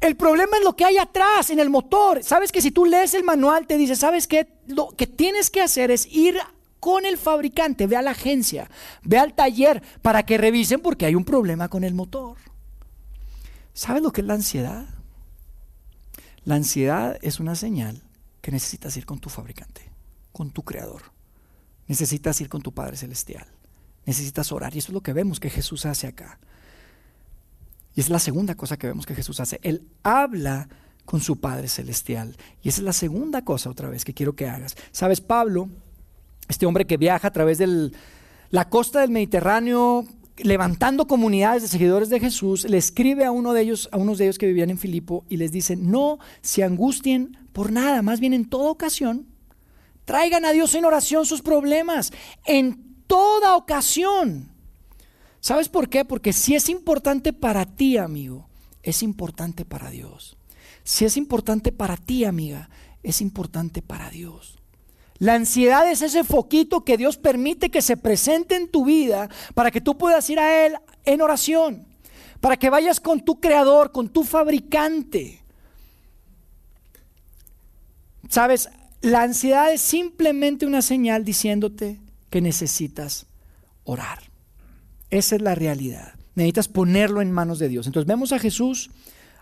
[0.00, 2.22] El problema es lo que hay atrás, en el motor.
[2.22, 4.48] Sabes que si tú lees el manual, te dice, ¿sabes qué?
[4.66, 6.38] Lo que tienes que hacer es ir
[6.78, 8.70] con el fabricante, ve a la agencia,
[9.02, 12.36] ve al taller para que revisen porque hay un problema con el motor.
[13.74, 14.86] ¿Sabes lo que es la ansiedad?
[16.44, 18.02] La ansiedad es una señal
[18.40, 19.90] que necesitas ir con tu fabricante,
[20.32, 21.02] con tu creador.
[21.88, 23.46] Necesitas ir con tu Padre Celestial.
[24.06, 24.74] Necesitas orar.
[24.74, 26.38] Y eso es lo que vemos que Jesús hace acá.
[27.98, 29.58] Y es la segunda cosa que vemos que Jesús hace.
[29.60, 30.68] Él habla
[31.04, 32.36] con su Padre Celestial.
[32.62, 34.76] Y esa es la segunda cosa otra vez que quiero que hagas.
[34.92, 35.68] Sabes, Pablo,
[36.48, 37.90] este hombre que viaja a través de
[38.50, 40.04] la costa del Mediterráneo,
[40.36, 44.26] levantando comunidades de seguidores de Jesús, le escribe a uno de ellos, a unos de
[44.26, 48.32] ellos que vivían en Filipo, y les dice: No se angustien por nada, más bien
[48.32, 49.26] en toda ocasión,
[50.04, 52.12] traigan a Dios en oración sus problemas.
[52.46, 54.52] En toda ocasión
[55.40, 56.04] ¿Sabes por qué?
[56.04, 58.48] Porque si es importante para ti, amigo,
[58.82, 60.36] es importante para Dios.
[60.84, 62.70] Si es importante para ti, amiga,
[63.02, 64.58] es importante para Dios.
[65.18, 69.70] La ansiedad es ese foquito que Dios permite que se presente en tu vida para
[69.70, 71.86] que tú puedas ir a Él en oración,
[72.40, 75.42] para que vayas con tu creador, con tu fabricante.
[78.28, 78.68] Sabes,
[79.00, 83.26] la ansiedad es simplemente una señal diciéndote que necesitas
[83.84, 84.27] orar.
[85.10, 86.14] Esa es la realidad.
[86.34, 87.86] Necesitas ponerlo en manos de Dios.
[87.86, 88.90] Entonces vemos a Jesús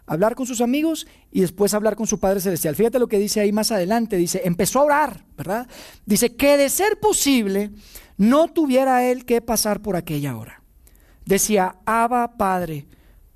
[0.06, 2.76] hablar con sus amigos y después hablar con su Padre Celestial.
[2.76, 4.16] Fíjate lo que dice ahí más adelante.
[4.16, 5.68] Dice, empezó a orar, ¿verdad?
[6.06, 7.70] Dice que de ser posible
[8.16, 10.62] no tuviera él que pasar por aquella hora.
[11.24, 12.86] Decía, Abba Padre,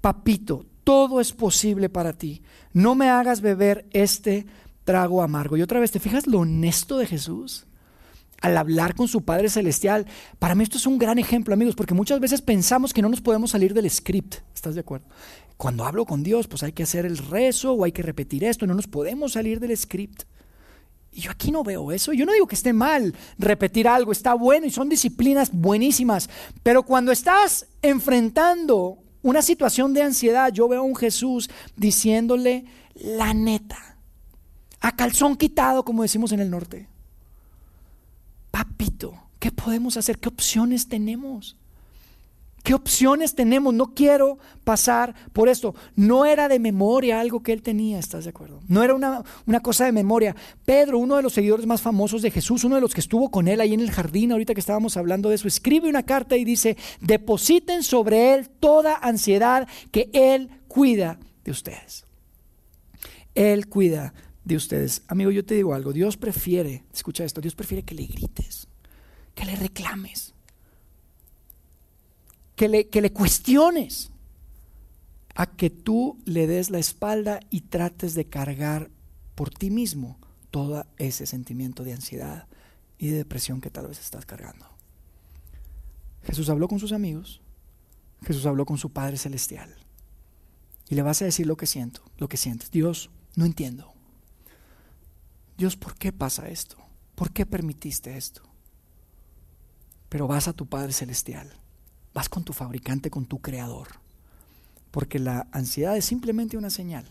[0.01, 2.43] papito, todo es posible para ti.
[2.73, 4.47] No me hagas beber este
[4.85, 5.57] trago amargo.
[5.57, 7.66] Y otra vez, ¿te fijas lo honesto de Jesús?
[8.40, 10.07] Al hablar con su Padre Celestial.
[10.38, 13.20] Para mí esto es un gran ejemplo, amigos, porque muchas veces pensamos que no nos
[13.20, 14.37] podemos salir del script.
[14.55, 15.07] ¿Estás de acuerdo?
[15.57, 18.66] Cuando hablo con Dios, pues hay que hacer el rezo o hay que repetir esto,
[18.66, 20.22] no nos podemos salir del script.
[21.12, 22.12] Y yo aquí no veo eso.
[22.12, 26.31] Yo no digo que esté mal repetir algo, está bueno y son disciplinas buenísimas.
[26.62, 33.35] Pero cuando estás enfrentando una situación de ansiedad, yo veo a un Jesús diciéndole la
[33.35, 33.98] neta,
[34.81, 36.88] a calzón quitado, como decimos en el norte.
[38.51, 40.19] Papito, ¿qué podemos hacer?
[40.19, 41.57] ¿Qué opciones tenemos?
[42.63, 43.73] ¿Qué opciones tenemos?
[43.73, 45.75] No quiero pasar por esto.
[45.97, 48.61] No era de memoria algo que él tenía, ¿estás de acuerdo?
[48.69, 50.37] No era una, una, cosa de memoria.
[50.67, 53.49] Pedro, uno de los seguidores más famosos de Jesús, uno de los que estuvo con
[53.49, 56.45] él ahí en el jardín, ahorita que estábamos hablando de eso, escribe una carta y
[56.45, 62.05] dice, depositen sobre él toda ansiedad que él cuida de ustedes.
[63.35, 64.13] Él cuida
[64.44, 65.03] de ustedes.
[65.09, 68.68] Amigo, yo te digo algo, Dios prefiere, escucha esto, Dios prefiere que le grites,
[69.35, 70.35] que le reclames
[72.61, 74.11] que le, cuestiones,
[75.35, 78.90] a que tú le des la espalda y trates de cargar
[79.35, 80.18] por ti mismo
[80.50, 82.48] todo ese sentimiento de ansiedad
[82.98, 84.66] y de depresión que tal vez estás cargando.
[86.22, 87.40] Jesús habló con sus amigos,
[88.26, 89.74] Jesús habló con su Padre Celestial.
[90.90, 92.70] Y le vas a decir lo que siento, lo que sientes.
[92.70, 93.89] Dios, no entiendo.
[95.61, 96.79] Dios, ¿por qué pasa esto?
[97.14, 98.40] ¿Por qué permitiste esto?
[100.09, 101.53] Pero vas a tu Padre Celestial
[102.14, 103.88] Vas con tu fabricante, con tu creador.
[104.90, 107.05] Porque la ansiedad es simplemente una señal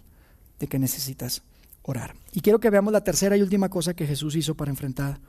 [0.57, 1.43] de que necesitas
[1.83, 2.15] orar.
[2.33, 5.19] Y quiero que veamos la tercera y última cosa que Jesús hizo para enfrentar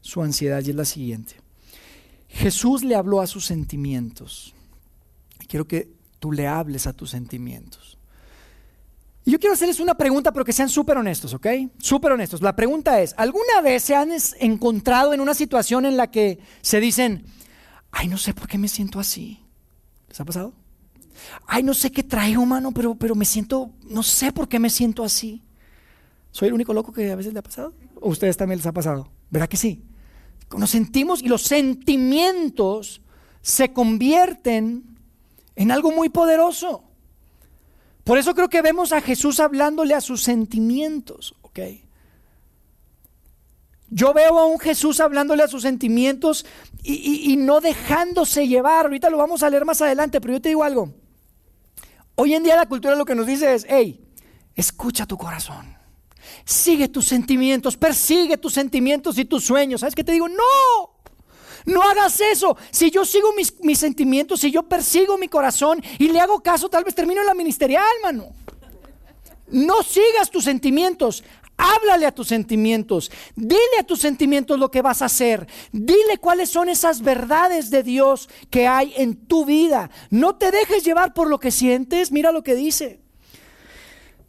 [0.00, 1.36] su ansiedad y es la siguiente.
[2.28, 4.54] Jesús le habló a sus sentimientos.
[5.48, 7.98] Quiero que tú le hables a tus sentimientos.
[9.26, 11.46] Yo quiero hacerles una pregunta, pero que sean súper honestos, ¿ok?
[11.78, 12.40] Súper honestos.
[12.40, 16.80] La pregunta es, ¿alguna vez se han encontrado en una situación en la que se
[16.80, 17.24] dicen,
[17.92, 19.40] ay, no sé por qué me siento así.
[20.08, 20.52] ¿Les ha pasado?
[21.46, 24.70] Ay, no sé qué traigo, mano, pero, pero me siento, no sé por qué me
[24.70, 25.42] siento así.
[26.30, 27.74] ¿Soy el único loco que a veces le ha pasado?
[28.00, 29.10] ¿O a ustedes también les ha pasado?
[29.30, 29.82] ¿Verdad que sí?
[30.56, 33.02] Nos sentimos y los sentimientos
[33.42, 34.98] se convierten
[35.56, 36.84] en algo muy poderoso.
[38.04, 41.60] Por eso creo que vemos a Jesús hablándole a sus sentimientos, ¿ok?
[43.90, 46.46] Yo veo a un Jesús hablándole a sus sentimientos
[46.82, 48.86] y, no dejándose llevar.
[48.86, 50.94] Ahorita lo vamos a leer más adelante, pero yo te digo algo.
[52.14, 54.00] Hoy en día la cultura lo que nos dice es, hey,
[54.54, 55.76] escucha tu corazón.
[56.44, 59.80] Sigue tus sentimientos, persigue tus sentimientos y tus sueños.
[59.80, 60.28] ¿Sabes qué te digo?
[60.28, 60.89] No,
[61.66, 62.56] no hagas eso.
[62.70, 66.84] Si yo sigo mis, sentimientos, si yo persigo mi corazón y le hago caso, tal
[66.84, 68.28] vez termino en la ministerial, mano.
[69.48, 71.24] No sigas tus sentimientos.
[71.56, 73.10] Háblale a tus sentimientos.
[73.34, 75.46] Dile a tus sentimientos lo que vas a hacer.
[75.72, 79.90] Dile cuáles son esas verdades de Dios que hay en tu vida.
[80.08, 82.12] No te dejes llevar por lo que sientes.
[82.12, 83.00] Mira lo que dice.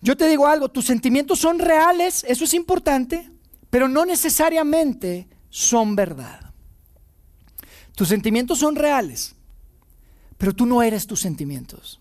[0.02, 3.30] Yo te digo algo, tus sentimientos son reales, eso es importante,
[3.70, 6.51] pero no necesariamente son verdad.
[7.96, 9.36] Tus sentimientos son reales,
[10.38, 12.00] pero tú no eres tus sentimientos.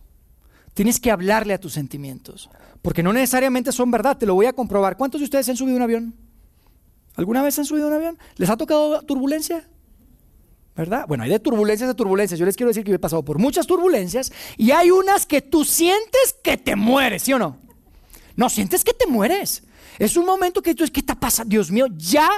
[0.74, 2.48] Tienes que hablarle a tus sentimientos.
[2.82, 4.96] Porque no necesariamente son verdad, te lo voy a comprobar.
[4.96, 6.14] ¿Cuántos de ustedes han subido un avión?
[7.16, 8.18] ¿Alguna vez han subido un avión?
[8.36, 9.68] ¿Les ha tocado turbulencia?
[10.76, 11.04] ¿Verdad?
[11.06, 12.38] Bueno, hay de turbulencias a turbulencias.
[12.38, 15.42] Yo les quiero decir que yo he pasado por muchas turbulencias y hay unas que
[15.42, 17.58] tú sientes que te mueres, ¿sí o no?
[18.36, 19.64] No, sientes que te mueres.
[19.98, 21.44] Es un momento que tú es, ¿qué te pasa?
[21.44, 22.30] Dios mío, ya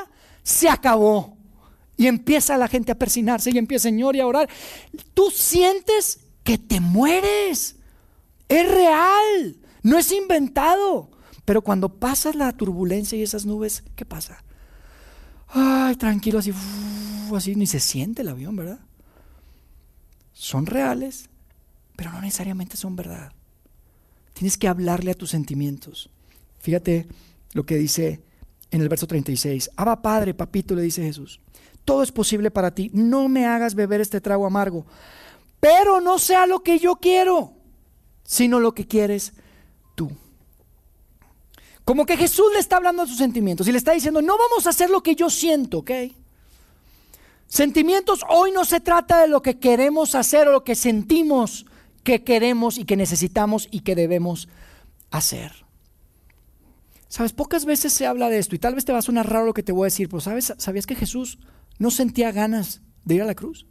[0.43, 1.37] se acabó.
[1.97, 4.49] Y empieza la gente a persinarse y empieza, Señor, y a orar.
[5.15, 7.77] Tú sientes que te mueres.
[8.49, 9.57] Es real.
[9.83, 11.11] No es inventado.
[11.45, 14.43] Pero cuando pasas la turbulencia y esas nubes, ¿qué pasa?
[15.49, 16.53] Ay, tranquilo, así,
[17.35, 18.81] así, ni se siente el avión, ¿verdad?
[20.33, 21.29] Son reales,
[21.97, 23.33] pero no necesariamente son verdad.
[24.33, 26.11] Tienes que hablarle a tus sentimientos.
[26.61, 27.07] Fíjate
[27.53, 28.23] lo que dice
[28.71, 29.71] en el verso 36.
[29.77, 31.41] Abba Padre, papito, le dice Jesús.
[31.85, 32.91] Todo es posible para ti.
[32.93, 34.87] No me hagas beber este trago amargo.
[35.61, 37.53] Pero no sea lo que yo quiero,
[38.25, 39.33] sino lo que quieres
[39.95, 40.11] tú.
[41.85, 44.67] Como que Jesús le está hablando de sus sentimientos y le está diciendo, no vamos
[44.67, 45.91] a hacer lo que yo siento, ¿ok?
[47.47, 51.67] Sentimientos, hoy no se trata de lo que queremos hacer o lo que sentimos
[52.03, 54.49] que queremos y que necesitamos y que debemos
[55.11, 55.53] hacer.
[57.09, 59.45] Sabes, pocas veces se habla de esto y tal vez te va a sonar raro
[59.45, 60.55] lo que te voy a decir, pero ¿sabes?
[60.57, 61.39] ¿sabías que Jesús
[61.79, 63.67] no sentía ganas de ir a la cruz?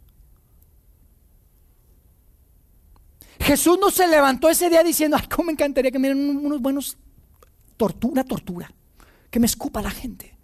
[3.40, 6.60] Jesús no se levantó ese día diciendo, ay, cómo me encantaría que me dieran unos
[6.60, 6.96] buenos
[7.76, 8.72] tortura, tortura,
[9.30, 10.36] que me escupa la gente.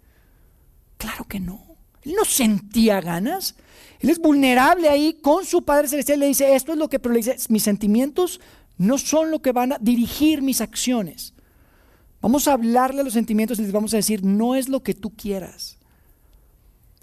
[0.97, 1.77] Claro que no.
[2.03, 3.55] Él no sentía ganas.
[4.01, 6.19] Él es vulnerable ahí con su Padre Celestial.
[6.19, 8.41] Le dice, esto es lo que, pero le dice, mis sentimientos
[8.77, 11.33] no son lo que van a dirigir mis acciones.
[12.21, 14.93] Vamos a hablarle a los sentimientos y les vamos a decir, no es lo que
[14.93, 15.78] tú quieras.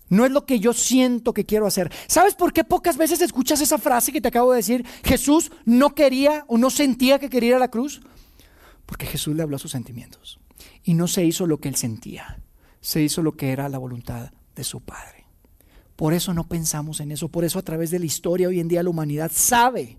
[0.09, 1.90] No es lo que yo siento que quiero hacer.
[2.07, 4.87] ¿Sabes por qué pocas veces escuchas esa frase que te acabo de decir?
[5.05, 8.03] Jesús no quería o no sentía que quería ir a la cruz.
[8.87, 10.38] Porque Jesús le habló a sus sentimientos.
[10.85, 12.40] Y no se hizo lo que él sentía.
[12.81, 15.27] Se hizo lo que era la voluntad de su Padre.
[15.97, 17.29] Por eso no pensamos en eso.
[17.29, 19.99] Por eso a través de la historia hoy en día la humanidad sabe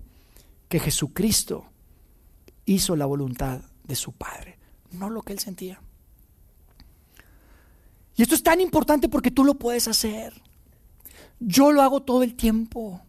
[0.70, 1.66] que Jesucristo
[2.66, 4.58] hizo la voluntad de su Padre.
[4.92, 5.82] No lo que él sentía.
[8.18, 10.34] Y esto es tan importante porque tú lo puedes hacer.
[11.40, 13.00] Yo lo hago todo el tiempo.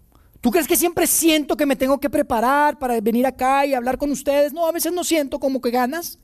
[0.43, 3.97] ¿Tú crees que siempre siento que me tengo que preparar para venir acá y hablar
[3.97, 4.53] con ustedes?
[4.53, 6.19] No, a veces no siento como que ganas.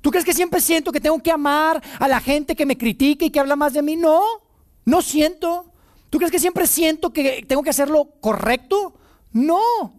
[0.00, 3.26] ¿Tú crees que siempre siento que tengo que amar a la gente que me critique
[3.26, 3.94] y que habla más de mí?
[3.94, 4.20] No,
[4.84, 5.72] no siento.
[6.10, 8.94] ¿Tú crees que siempre siento que tengo que hacerlo correcto?
[9.32, 9.94] No.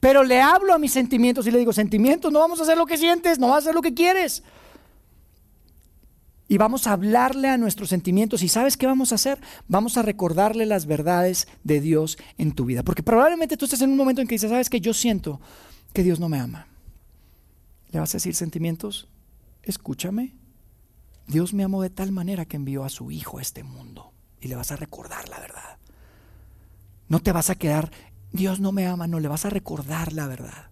[0.00, 2.84] Pero le hablo a mis sentimientos y le digo, sentimientos, no vamos a hacer lo
[2.84, 4.42] que sientes, no vas a hacer lo que quieres
[6.48, 8.42] y vamos a hablarle a nuestros sentimientos.
[8.42, 9.40] ¿Y sabes qué vamos a hacer?
[9.68, 12.82] Vamos a recordarle las verdades de Dios en tu vida.
[12.82, 15.40] Porque probablemente tú estés en un momento en que dices, ¿sabes que Yo siento
[15.92, 16.68] que Dios no me ama.
[17.90, 19.08] ¿Le vas a decir sentimientos?
[19.62, 20.34] Escúchame.
[21.26, 24.12] Dios me amó de tal manera que envió a su Hijo a este mundo.
[24.40, 25.78] Y le vas a recordar la verdad.
[27.08, 27.90] No te vas a quedar,
[28.32, 30.70] Dios no me ama, no, le vas a recordar la verdad.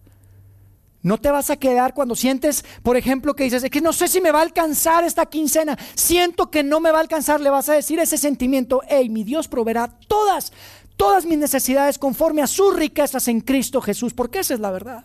[1.05, 4.09] No te vas a quedar cuando sientes, por ejemplo, que dices, es que no sé
[4.09, 5.79] si me va a alcanzar esta quincena.
[5.95, 7.43] Siento que no me va a alcanzar.
[7.43, 10.51] Le vas a decir ese sentimiento, hey, mi Dios proveerá todas,
[10.97, 15.05] todas mis necesidades conforme a sus riquezas en Cristo Jesús, porque esa es la verdad.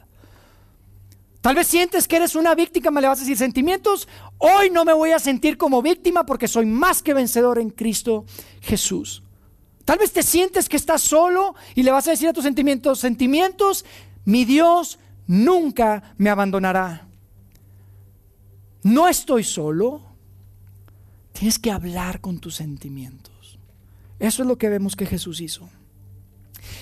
[1.42, 4.08] Tal vez sientes que eres una víctima, me le vas a decir sentimientos.
[4.38, 8.24] Hoy no me voy a sentir como víctima porque soy más que vencedor en Cristo
[8.62, 9.22] Jesús.
[9.84, 13.00] Tal vez te sientes que estás solo y le vas a decir a tus sentimientos,
[13.00, 13.84] sentimientos,
[14.24, 14.98] mi Dios
[15.30, 17.08] nunca me abandonará.
[18.84, 20.02] No estoy solo.
[21.32, 23.60] Tienes que hablar con tus sentimientos.
[24.18, 25.70] Eso es lo que vemos que Jesús hizo.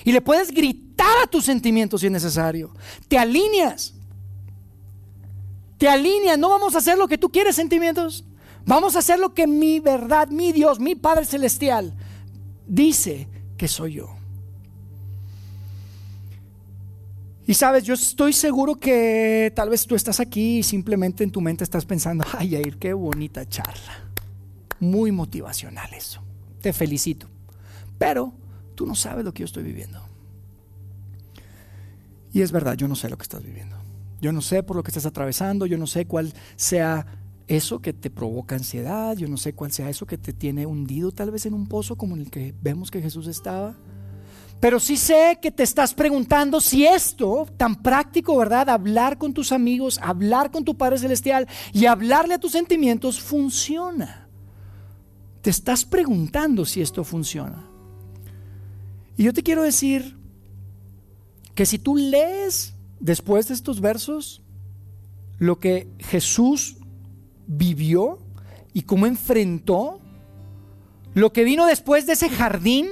[0.04, 2.72] Y le puedes gritar a tus sentimientos si es necesario.
[3.08, 3.94] Te alineas.
[5.78, 6.40] Te alineas.
[6.40, 8.24] No vamos a hacer lo que tú quieres, sentimientos.
[8.66, 11.94] Vamos a hacer lo que mi verdad, mi Dios, mi Padre Celestial
[12.66, 14.17] dice que soy yo.
[17.48, 21.40] Y sabes, yo estoy seguro que tal vez tú estás aquí y simplemente en tu
[21.40, 24.04] mente estás pensando, ay, Jair, qué bonita charla.
[24.82, 26.22] Muy motivacional eso.
[26.62, 27.28] Te felicito.
[27.98, 28.34] Pero
[28.76, 30.02] tú no sabes lo que yo estoy viviendo.
[32.34, 33.78] Y es verdad, yo no sé lo que estás viviendo.
[34.20, 37.06] Yo no sé por lo que estás atravesando, yo no sé cuál sea
[37.48, 41.14] eso que te provoca ansiedad, yo no sé cuál sea eso que te tiene hundido
[41.14, 43.78] tal vez en un pozo como en el que vemos que Jesús estaba.
[44.60, 48.70] Pero sí sé que te estás preguntando si esto, tan práctico, ¿verdad?
[48.70, 54.28] Hablar con tus amigos, hablar con tu Padre Celestial y hablarle a tus sentimientos funciona.
[55.42, 57.68] Te estás preguntando si esto funciona.
[59.16, 60.18] Y yo te quiero decir
[61.54, 64.42] que si tú lees después de estos versos
[65.38, 66.78] lo que Jesús
[67.46, 68.20] vivió
[68.74, 70.02] y cómo enfrentó,
[71.14, 72.88] lo que vino después de ese jardín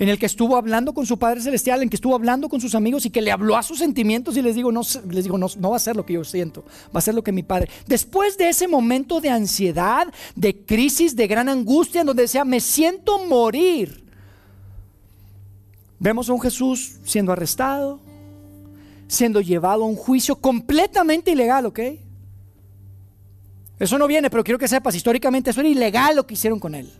[0.00, 2.74] en el que estuvo hablando con su Padre Celestial, en que estuvo hablando con sus
[2.74, 5.46] amigos y que le habló a sus sentimientos y les digo, no, les digo, no,
[5.58, 7.68] no va a ser lo que yo siento, va a ser lo que mi Padre.
[7.86, 12.60] Después de ese momento de ansiedad, de crisis, de gran angustia, en donde decía, me
[12.60, 14.02] siento morir,
[15.98, 18.00] vemos a un Jesús siendo arrestado,
[19.06, 21.80] siendo llevado a un juicio completamente ilegal, ¿ok?
[23.78, 26.74] Eso no viene, pero quiero que sepas, históricamente eso era ilegal lo que hicieron con
[26.74, 26.90] él.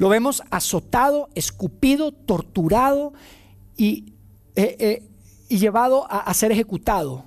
[0.00, 3.12] Lo vemos azotado, escupido, torturado
[3.76, 4.14] y,
[4.56, 5.02] eh, eh,
[5.46, 7.26] y llevado a, ser ejecutado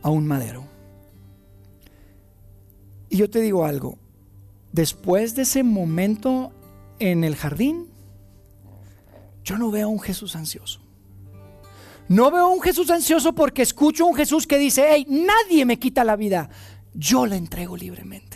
[0.00, 0.64] a un madero.
[3.10, 3.98] Y yo te digo algo,
[4.72, 6.52] después de ese momento
[7.00, 7.88] en el jardín,
[9.44, 10.80] yo no veo a un Jesús ansioso.
[12.08, 15.66] No veo a un Jesús ansioso porque escucho a un Jesús que dice, hey, nadie
[15.66, 16.48] me quita la vida,
[16.94, 18.29] yo la entrego libremente.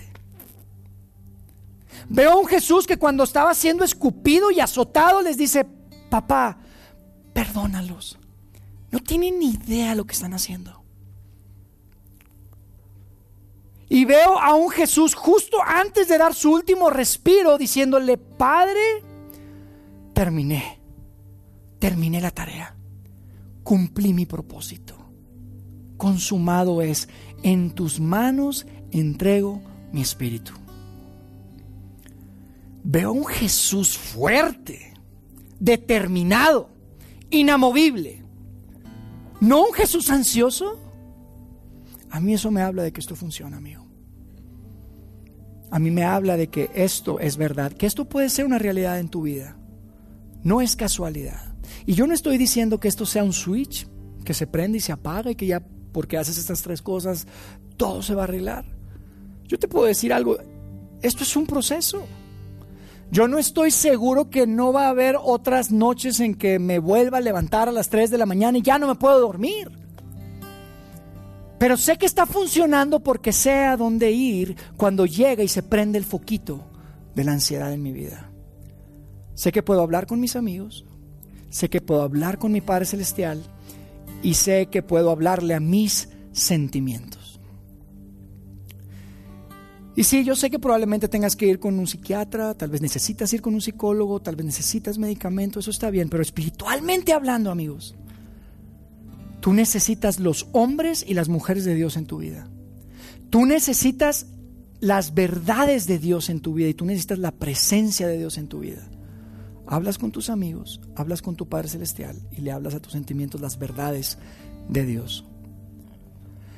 [2.09, 5.67] Veo a un Jesús que cuando estaba siendo escupido y azotado les dice,
[6.11, 6.59] papá,
[7.33, 8.19] perdónalos.
[8.91, 10.85] No tienen ni idea lo que están haciendo.
[13.89, 19.03] Y veo a un Jesús justo antes de dar su último respiro diciéndole, Padre,
[20.13, 20.81] terminé,
[21.79, 22.75] terminé la tarea,
[23.63, 24.97] cumplí mi propósito,
[25.97, 27.09] consumado es,
[27.43, 29.61] en tus manos entrego
[29.93, 30.64] mi espíritu.
[32.85, 34.95] Veo a un Jesús fuerte,
[35.59, 36.71] determinado,
[37.31, 38.23] inamovible.
[39.41, 40.79] ¿No un Jesús ansioso?
[42.11, 43.85] A mí eso me habla de que esto funciona, amigo
[45.75, 49.01] a mí me habla de que esto es verdad, que esto puede ser una realidad
[49.01, 49.57] en tu vida.
[50.45, 51.53] No es casualidad.
[51.85, 53.89] Y yo no estoy diciendo que esto sea un switch
[54.25, 57.27] que se prende y se apaga y que ya porque haces estas tres cosas
[57.77, 58.65] todo se va a arreglar.
[59.49, 60.37] Yo te puedo decir algo,
[61.03, 62.07] esto es un proceso.
[63.11, 67.19] Yo no estoy seguro que no va a haber otras noches en que me vuelva
[67.19, 69.71] a levantar a las 3 de la mañana y ya no me puedo dormir.
[71.59, 75.99] Pero sé que está funcionando porque sé a dónde ir cuando llega y se prende
[75.99, 76.65] el foquito
[77.15, 78.31] de la ansiedad en mi vida.
[79.35, 80.85] Sé que puedo hablar con mis amigos,
[81.51, 83.43] sé que puedo hablar con mi Padre Celestial
[84.23, 87.24] y sé que puedo hablarle a mis sentimientos.
[89.97, 93.33] Y sí, yo sé que probablemente tengas que ir con un psiquiatra, tal vez necesitas
[93.33, 97.95] ir con un psicólogo, tal vez necesitas medicamento, eso está bien, pero espiritualmente hablando, amigos,
[99.45, 102.49] Tú necesitas los hombres y las mujeres de Dios en tu vida.
[103.29, 104.27] Tú necesitas
[104.81, 108.49] las verdades de Dios en tu vida y tú necesitas la presencia de Dios en
[108.49, 108.89] tu vida.
[109.67, 113.39] Hablas con tus amigos, hablas con tu Padre Celestial y le hablas a tus sentimientos
[113.39, 114.17] las verdades
[114.71, 115.27] de Dios.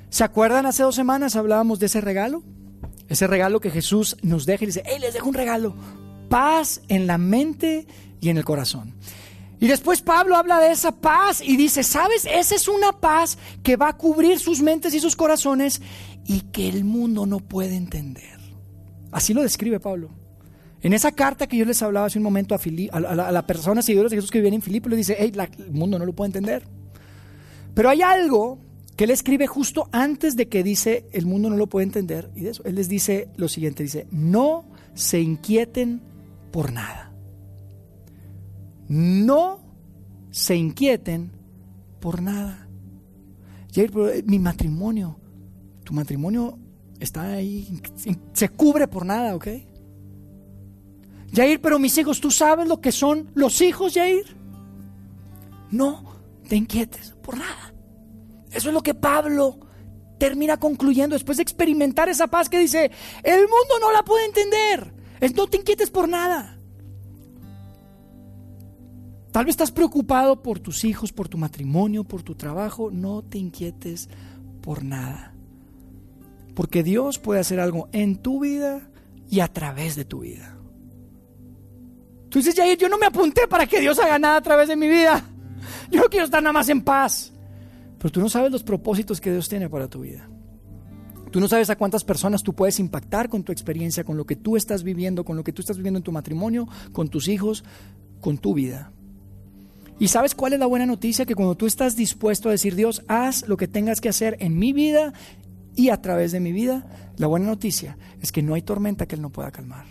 [0.09, 2.45] ¿Se acuerdan hace dos semanas hablábamos de ese regalo?
[3.09, 5.75] Ese regalo que Jesús nos deja y dice, hey, les dejo un regalo,
[6.29, 7.87] paz en la mente
[8.21, 8.95] y en el corazón.
[9.59, 12.27] Y después Pablo habla de esa paz y dice, ¿sabes?
[12.31, 15.81] Esa es una paz que va a cubrir sus mentes y sus corazones
[16.27, 18.39] y que el mundo no puede entender.
[19.13, 20.11] Así lo describe Pablo.
[20.83, 24.17] En esa carta que yo les hablaba hace un momento a, la, persona seguidora de
[24.17, 26.65] Jesús que vivían en Filipo, le dice, hey, el mundo no lo puede entender.
[27.75, 28.59] Pero hay algo
[28.97, 32.31] que él escribe justo antes de que dice, el mundo no lo puede entender.
[32.35, 36.01] Y de eso, él les dice lo siguiente, dice, no se inquieten
[36.51, 37.07] por nada
[38.89, 39.61] no
[40.31, 41.33] se inquieten
[42.01, 42.69] por nada.
[43.73, 45.19] Jair, eh, mi matrimonio,
[45.85, 46.59] tu matrimonio
[47.01, 47.81] está ahí,
[48.33, 49.49] se cubre por nada, ¿ok?
[51.33, 54.25] Jair, pero mis hijos, ¿tú sabes lo que son los hijos, Jair?
[55.71, 56.05] No
[56.49, 57.75] te inquietes por nada.
[58.53, 59.59] Eso es lo que Pablo
[60.19, 62.91] termina concluyendo después de experimentar esa paz que dice,
[63.23, 64.95] el mundo no la puede entender.
[65.35, 66.59] no te inquietes por nada.
[69.33, 72.91] Tal vez estás preocupado por tus hijos, por tu matrimonio, por tu trabajo.
[72.91, 74.09] No te inquietes
[74.63, 75.35] por nada.
[76.55, 78.89] Porque Dios puede hacer algo en tu vida
[79.29, 80.57] y a través de tu vida.
[82.31, 84.77] Tú dices, Jair, yo no me apunté para que Dios haga nada a través de
[84.77, 85.23] mi vida.
[85.91, 87.33] Yo quiero estar nada más en paz.
[88.07, 90.31] Pero tú no sabes los propósitos que Dios tiene para tu vida.
[91.33, 94.37] Tú no sabes a cuántas personas tú puedes impactar con tu experiencia, con lo que
[94.37, 97.65] tú estás viviendo, con lo que tú estás viviendo en tu matrimonio, con tus hijos,
[98.21, 98.93] con tu vida.
[99.99, 101.27] Y sabes cuál es la buena noticia?
[101.27, 104.57] Que cuando tú estás dispuesto a decir, Dios, haz lo que tengas que hacer en
[104.57, 105.13] mi vida
[105.75, 106.87] y a través de mi vida,
[107.17, 109.87] la buena noticia es que no hay tormenta que Él no pueda calmar.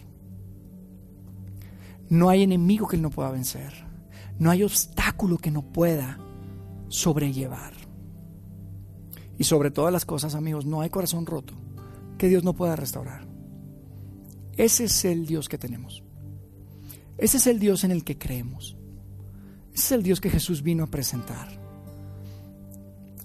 [2.07, 3.74] No hay enemigo que Él no pueda vencer.
[4.39, 6.18] No hay obstáculo que no pueda
[6.88, 7.85] sobrellevar.
[9.38, 11.54] Y sobre todas las cosas, amigos, no hay corazón roto
[12.18, 13.28] que Dios no pueda restaurar.
[14.58, 16.04] Ese es el Dios que tenemos.
[17.18, 18.78] Ese es el Dios en el que creemos.
[19.74, 21.48] Ese es el Dios que Jesús vino a presentar.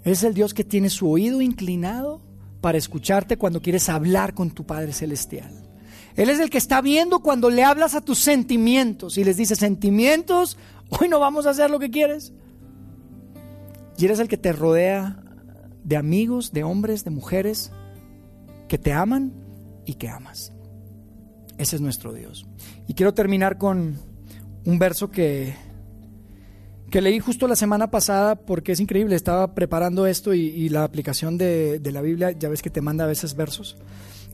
[0.05, 2.21] Es el Dios que tiene su oído inclinado
[2.61, 5.53] para escucharte cuando quieres hablar con tu Padre Celestial.
[6.17, 9.55] Él es el que está viendo cuando le hablas a tus sentimientos y les dice,
[9.55, 10.59] sentimientos,
[10.89, 12.33] hoy no vamos a hacer lo que quieres.
[13.97, 15.23] Y eres el que te rodea
[15.85, 17.73] de amigos, de hombres, de mujeres
[18.69, 19.33] que te aman
[19.87, 20.53] y que amas.
[21.59, 22.47] Ese es nuestro Dios.
[22.87, 23.99] Y quiero terminar con
[24.65, 25.55] un verso que
[26.91, 31.39] que leí justo la semana pasada porque es increíble, estaba preparando esto y, la aplicación
[31.39, 33.77] de, de, la Biblia, ya ves que te manda a veces versos.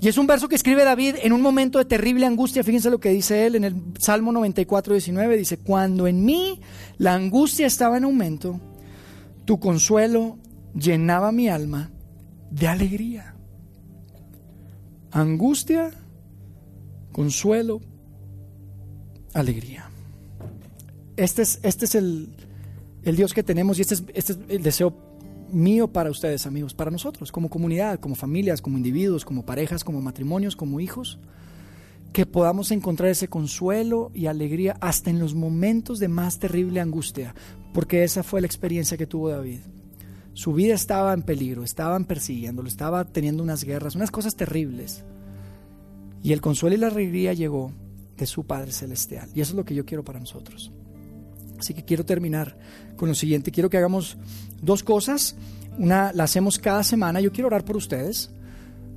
[0.00, 2.98] Y es un verso que escribe David en un momento de terrible angustia, fíjense lo
[2.98, 6.60] que dice él en el Salmo 94, 19, dice, cuando en mí
[6.98, 8.60] la angustia estaba en aumento,
[9.44, 10.38] tu consuelo
[10.78, 11.90] llenaba mi alma
[12.50, 13.34] de alegría.
[15.10, 15.90] Angustia,
[17.12, 17.80] consuelo,
[19.32, 19.88] alegría.
[21.16, 22.28] Este es, este es el,
[23.02, 24.94] el Dios que tenemos y este es, este es el deseo
[25.50, 30.02] mío para ustedes, amigos, para nosotros, como comunidad, como familias, como individuos, como parejas, como
[30.02, 31.18] matrimonios, como hijos,
[32.12, 37.34] que podamos encontrar ese consuelo y alegría hasta en los momentos de más terrible angustia,
[37.72, 39.60] porque esa fue la experiencia que tuvo David.
[40.36, 45.02] Su vida estaba en peligro, estaban persiguiéndolo, estaba teniendo unas guerras, unas cosas terribles.
[46.22, 47.72] Y el consuelo y la alegría llegó
[48.18, 49.30] de su Padre Celestial.
[49.34, 50.70] Y eso es lo que yo quiero para nosotros.
[51.58, 52.58] Así que quiero terminar
[52.96, 53.50] con lo siguiente.
[53.50, 54.18] Quiero que hagamos
[54.60, 55.36] dos cosas.
[55.78, 57.22] Una la hacemos cada semana.
[57.22, 58.30] Yo quiero orar por ustedes.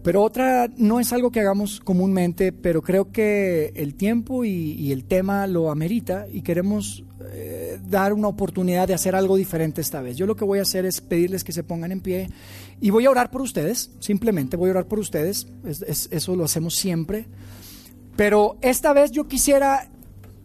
[0.04, 5.04] Pero otra no es algo que hagamos comúnmente, pero creo que el tiempo y, el
[5.04, 10.16] tema lo amerita y queremos eh, dar una oportunidad de hacer algo diferente esta vez.
[10.16, 12.30] Yo lo que voy a hacer es pedirles que se pongan en pie
[12.80, 16.76] y voy a orar por ustedes, simplemente voy a orar por ustedes, eso lo hacemos
[16.76, 17.28] siempre.
[18.16, 19.90] Pero esta vez yo quisiera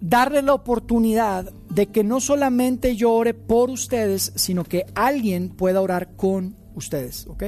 [0.00, 5.80] darle la oportunidad de que no solamente yo ore por ustedes, sino que alguien pueda
[5.80, 7.44] orar con ustedes, ¿ok?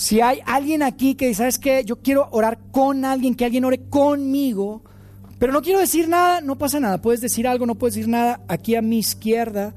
[0.00, 1.84] Si hay alguien aquí que dice, ¿sabes qué?
[1.84, 4.82] Yo quiero orar con alguien, que alguien ore conmigo,
[5.38, 7.02] pero no quiero decir nada, no pasa nada.
[7.02, 8.40] Puedes decir algo, no puedes decir nada.
[8.48, 9.74] Aquí a mi izquierda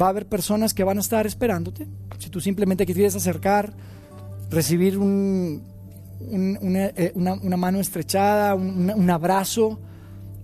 [0.00, 1.88] va a haber personas que van a estar esperándote.
[2.20, 3.72] Si tú simplemente quieres acercar,
[4.50, 5.64] recibir un,
[6.20, 9.80] eh, una, mano estrechada, un abrazo,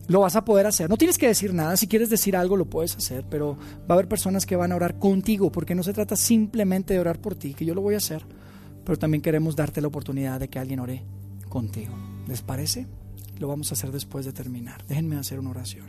[0.09, 0.91] lo vas a poder hacer.
[0.91, 3.93] No tienes que decir nada, si quieres decir algo lo puedes hacer, pero va a
[3.93, 7.37] haber personas que van a orar contigo, porque no se trata simplemente de orar por
[7.37, 8.25] ti, que yo lo voy a hacer,
[8.85, 11.03] pero también queremos darte la oportunidad de que alguien ore
[11.49, 11.95] contigo.
[12.29, 12.87] ¿Les parece?
[13.39, 14.85] Lo vamos a hacer después de terminar.
[14.87, 15.87] Déjenme hacer una oración.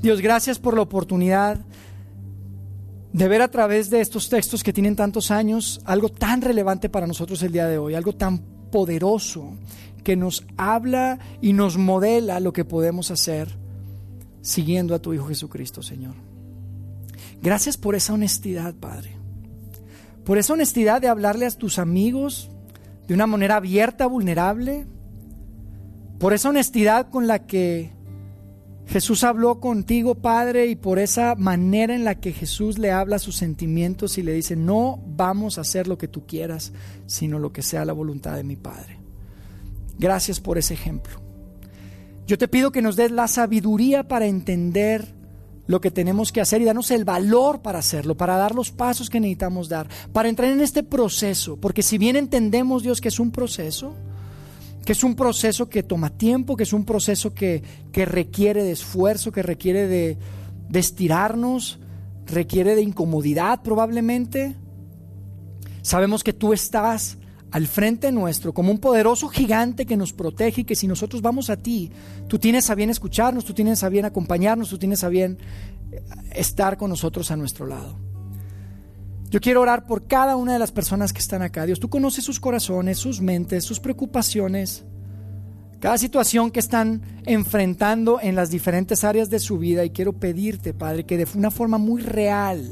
[0.00, 1.58] Dios, gracias por la oportunidad
[3.12, 7.06] de ver a través de estos textos que tienen tantos años algo tan relevante para
[7.06, 8.38] nosotros el día de hoy, algo tan
[8.70, 9.54] poderoso
[10.04, 13.48] que nos habla y nos modela lo que podemos hacer
[14.42, 16.14] siguiendo a tu Hijo Jesucristo, Señor.
[17.42, 19.17] Gracias por esa honestidad, Padre.
[20.28, 22.50] Por esa honestidad de hablarle a tus amigos
[23.06, 24.86] de una manera abierta, vulnerable.
[26.18, 27.92] Por esa honestidad con la que
[28.88, 33.36] Jesús habló contigo, Padre, y por esa manera en la que Jesús le habla sus
[33.36, 36.74] sentimientos y le dice, no vamos a hacer lo que tú quieras,
[37.06, 38.98] sino lo que sea la voluntad de mi Padre.
[39.98, 41.22] Gracias por ese ejemplo.
[42.26, 45.06] Yo te pido que nos des la sabiduría para entender
[45.68, 49.08] lo que tenemos que hacer y darnos el valor para hacerlo, para dar los pasos
[49.08, 53.20] que necesitamos dar, para entrar en este proceso, porque si bien entendemos Dios que es
[53.20, 53.94] un proceso,
[54.84, 57.62] que es un proceso que toma tiempo, que es un proceso que,
[57.92, 60.16] requiere de esfuerzo, que requiere de,
[60.70, 61.78] de estirarnos,
[62.26, 64.56] requiere de incomodidad probablemente,
[65.82, 67.18] sabemos que tú estás
[67.50, 71.50] al frente nuestro como un poderoso gigante que nos protege y que si nosotros vamos
[71.50, 71.90] a ti,
[72.26, 75.38] tú tienes a bien escucharnos, tú tienes a bien acompañarnos, tú tienes a bien
[75.92, 77.98] eh, estar con nosotros a nuestro lado.
[79.30, 81.66] Yo quiero orar por cada una de las personas que están acá.
[81.66, 84.84] Dios, tú conoces sus corazones, sus mentes, sus preocupaciones,
[85.80, 90.74] cada situación que están enfrentando en las diferentes áreas de su vida y quiero pedirte,
[90.74, 92.70] Padre, que de una forma muy real,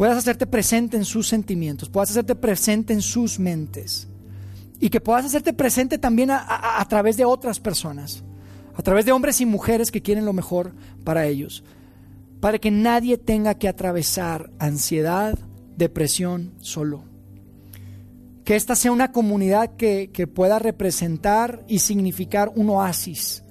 [0.00, 4.08] puedas hacerte presente en sus sentimientos, puedas hacerte presente en sus mentes
[4.80, 8.24] y que puedas hacerte presente también a, través de otras personas,
[8.74, 10.72] a través de hombres y mujeres que quieren lo mejor
[11.04, 11.64] para ellos,
[12.40, 15.38] para que nadie tenga que atravesar ansiedad,
[15.76, 17.04] depresión solo.
[18.44, 23.44] Que esta sea una comunidad que, pueda representar y significar un oasis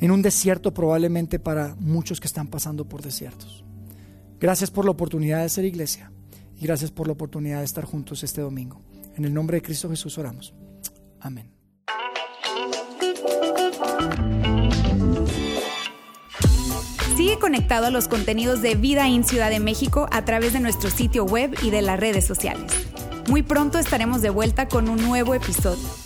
[0.00, 3.62] en un desierto probablemente para muchos que están pasando por desiertos.
[4.42, 6.10] Gracias por la oportunidad de ser iglesia
[6.58, 8.82] y gracias por la oportunidad de estar juntos este domingo.
[9.14, 10.52] En el nombre de Cristo Jesús oramos.
[11.20, 11.48] Amén.
[17.16, 20.90] Sigue conectado a los contenidos de Vida en Ciudad de México a través de nuestro
[20.90, 22.72] sitio web y de las redes sociales.
[23.28, 26.01] Muy pronto estaremos de vuelta con un nuevo episodio.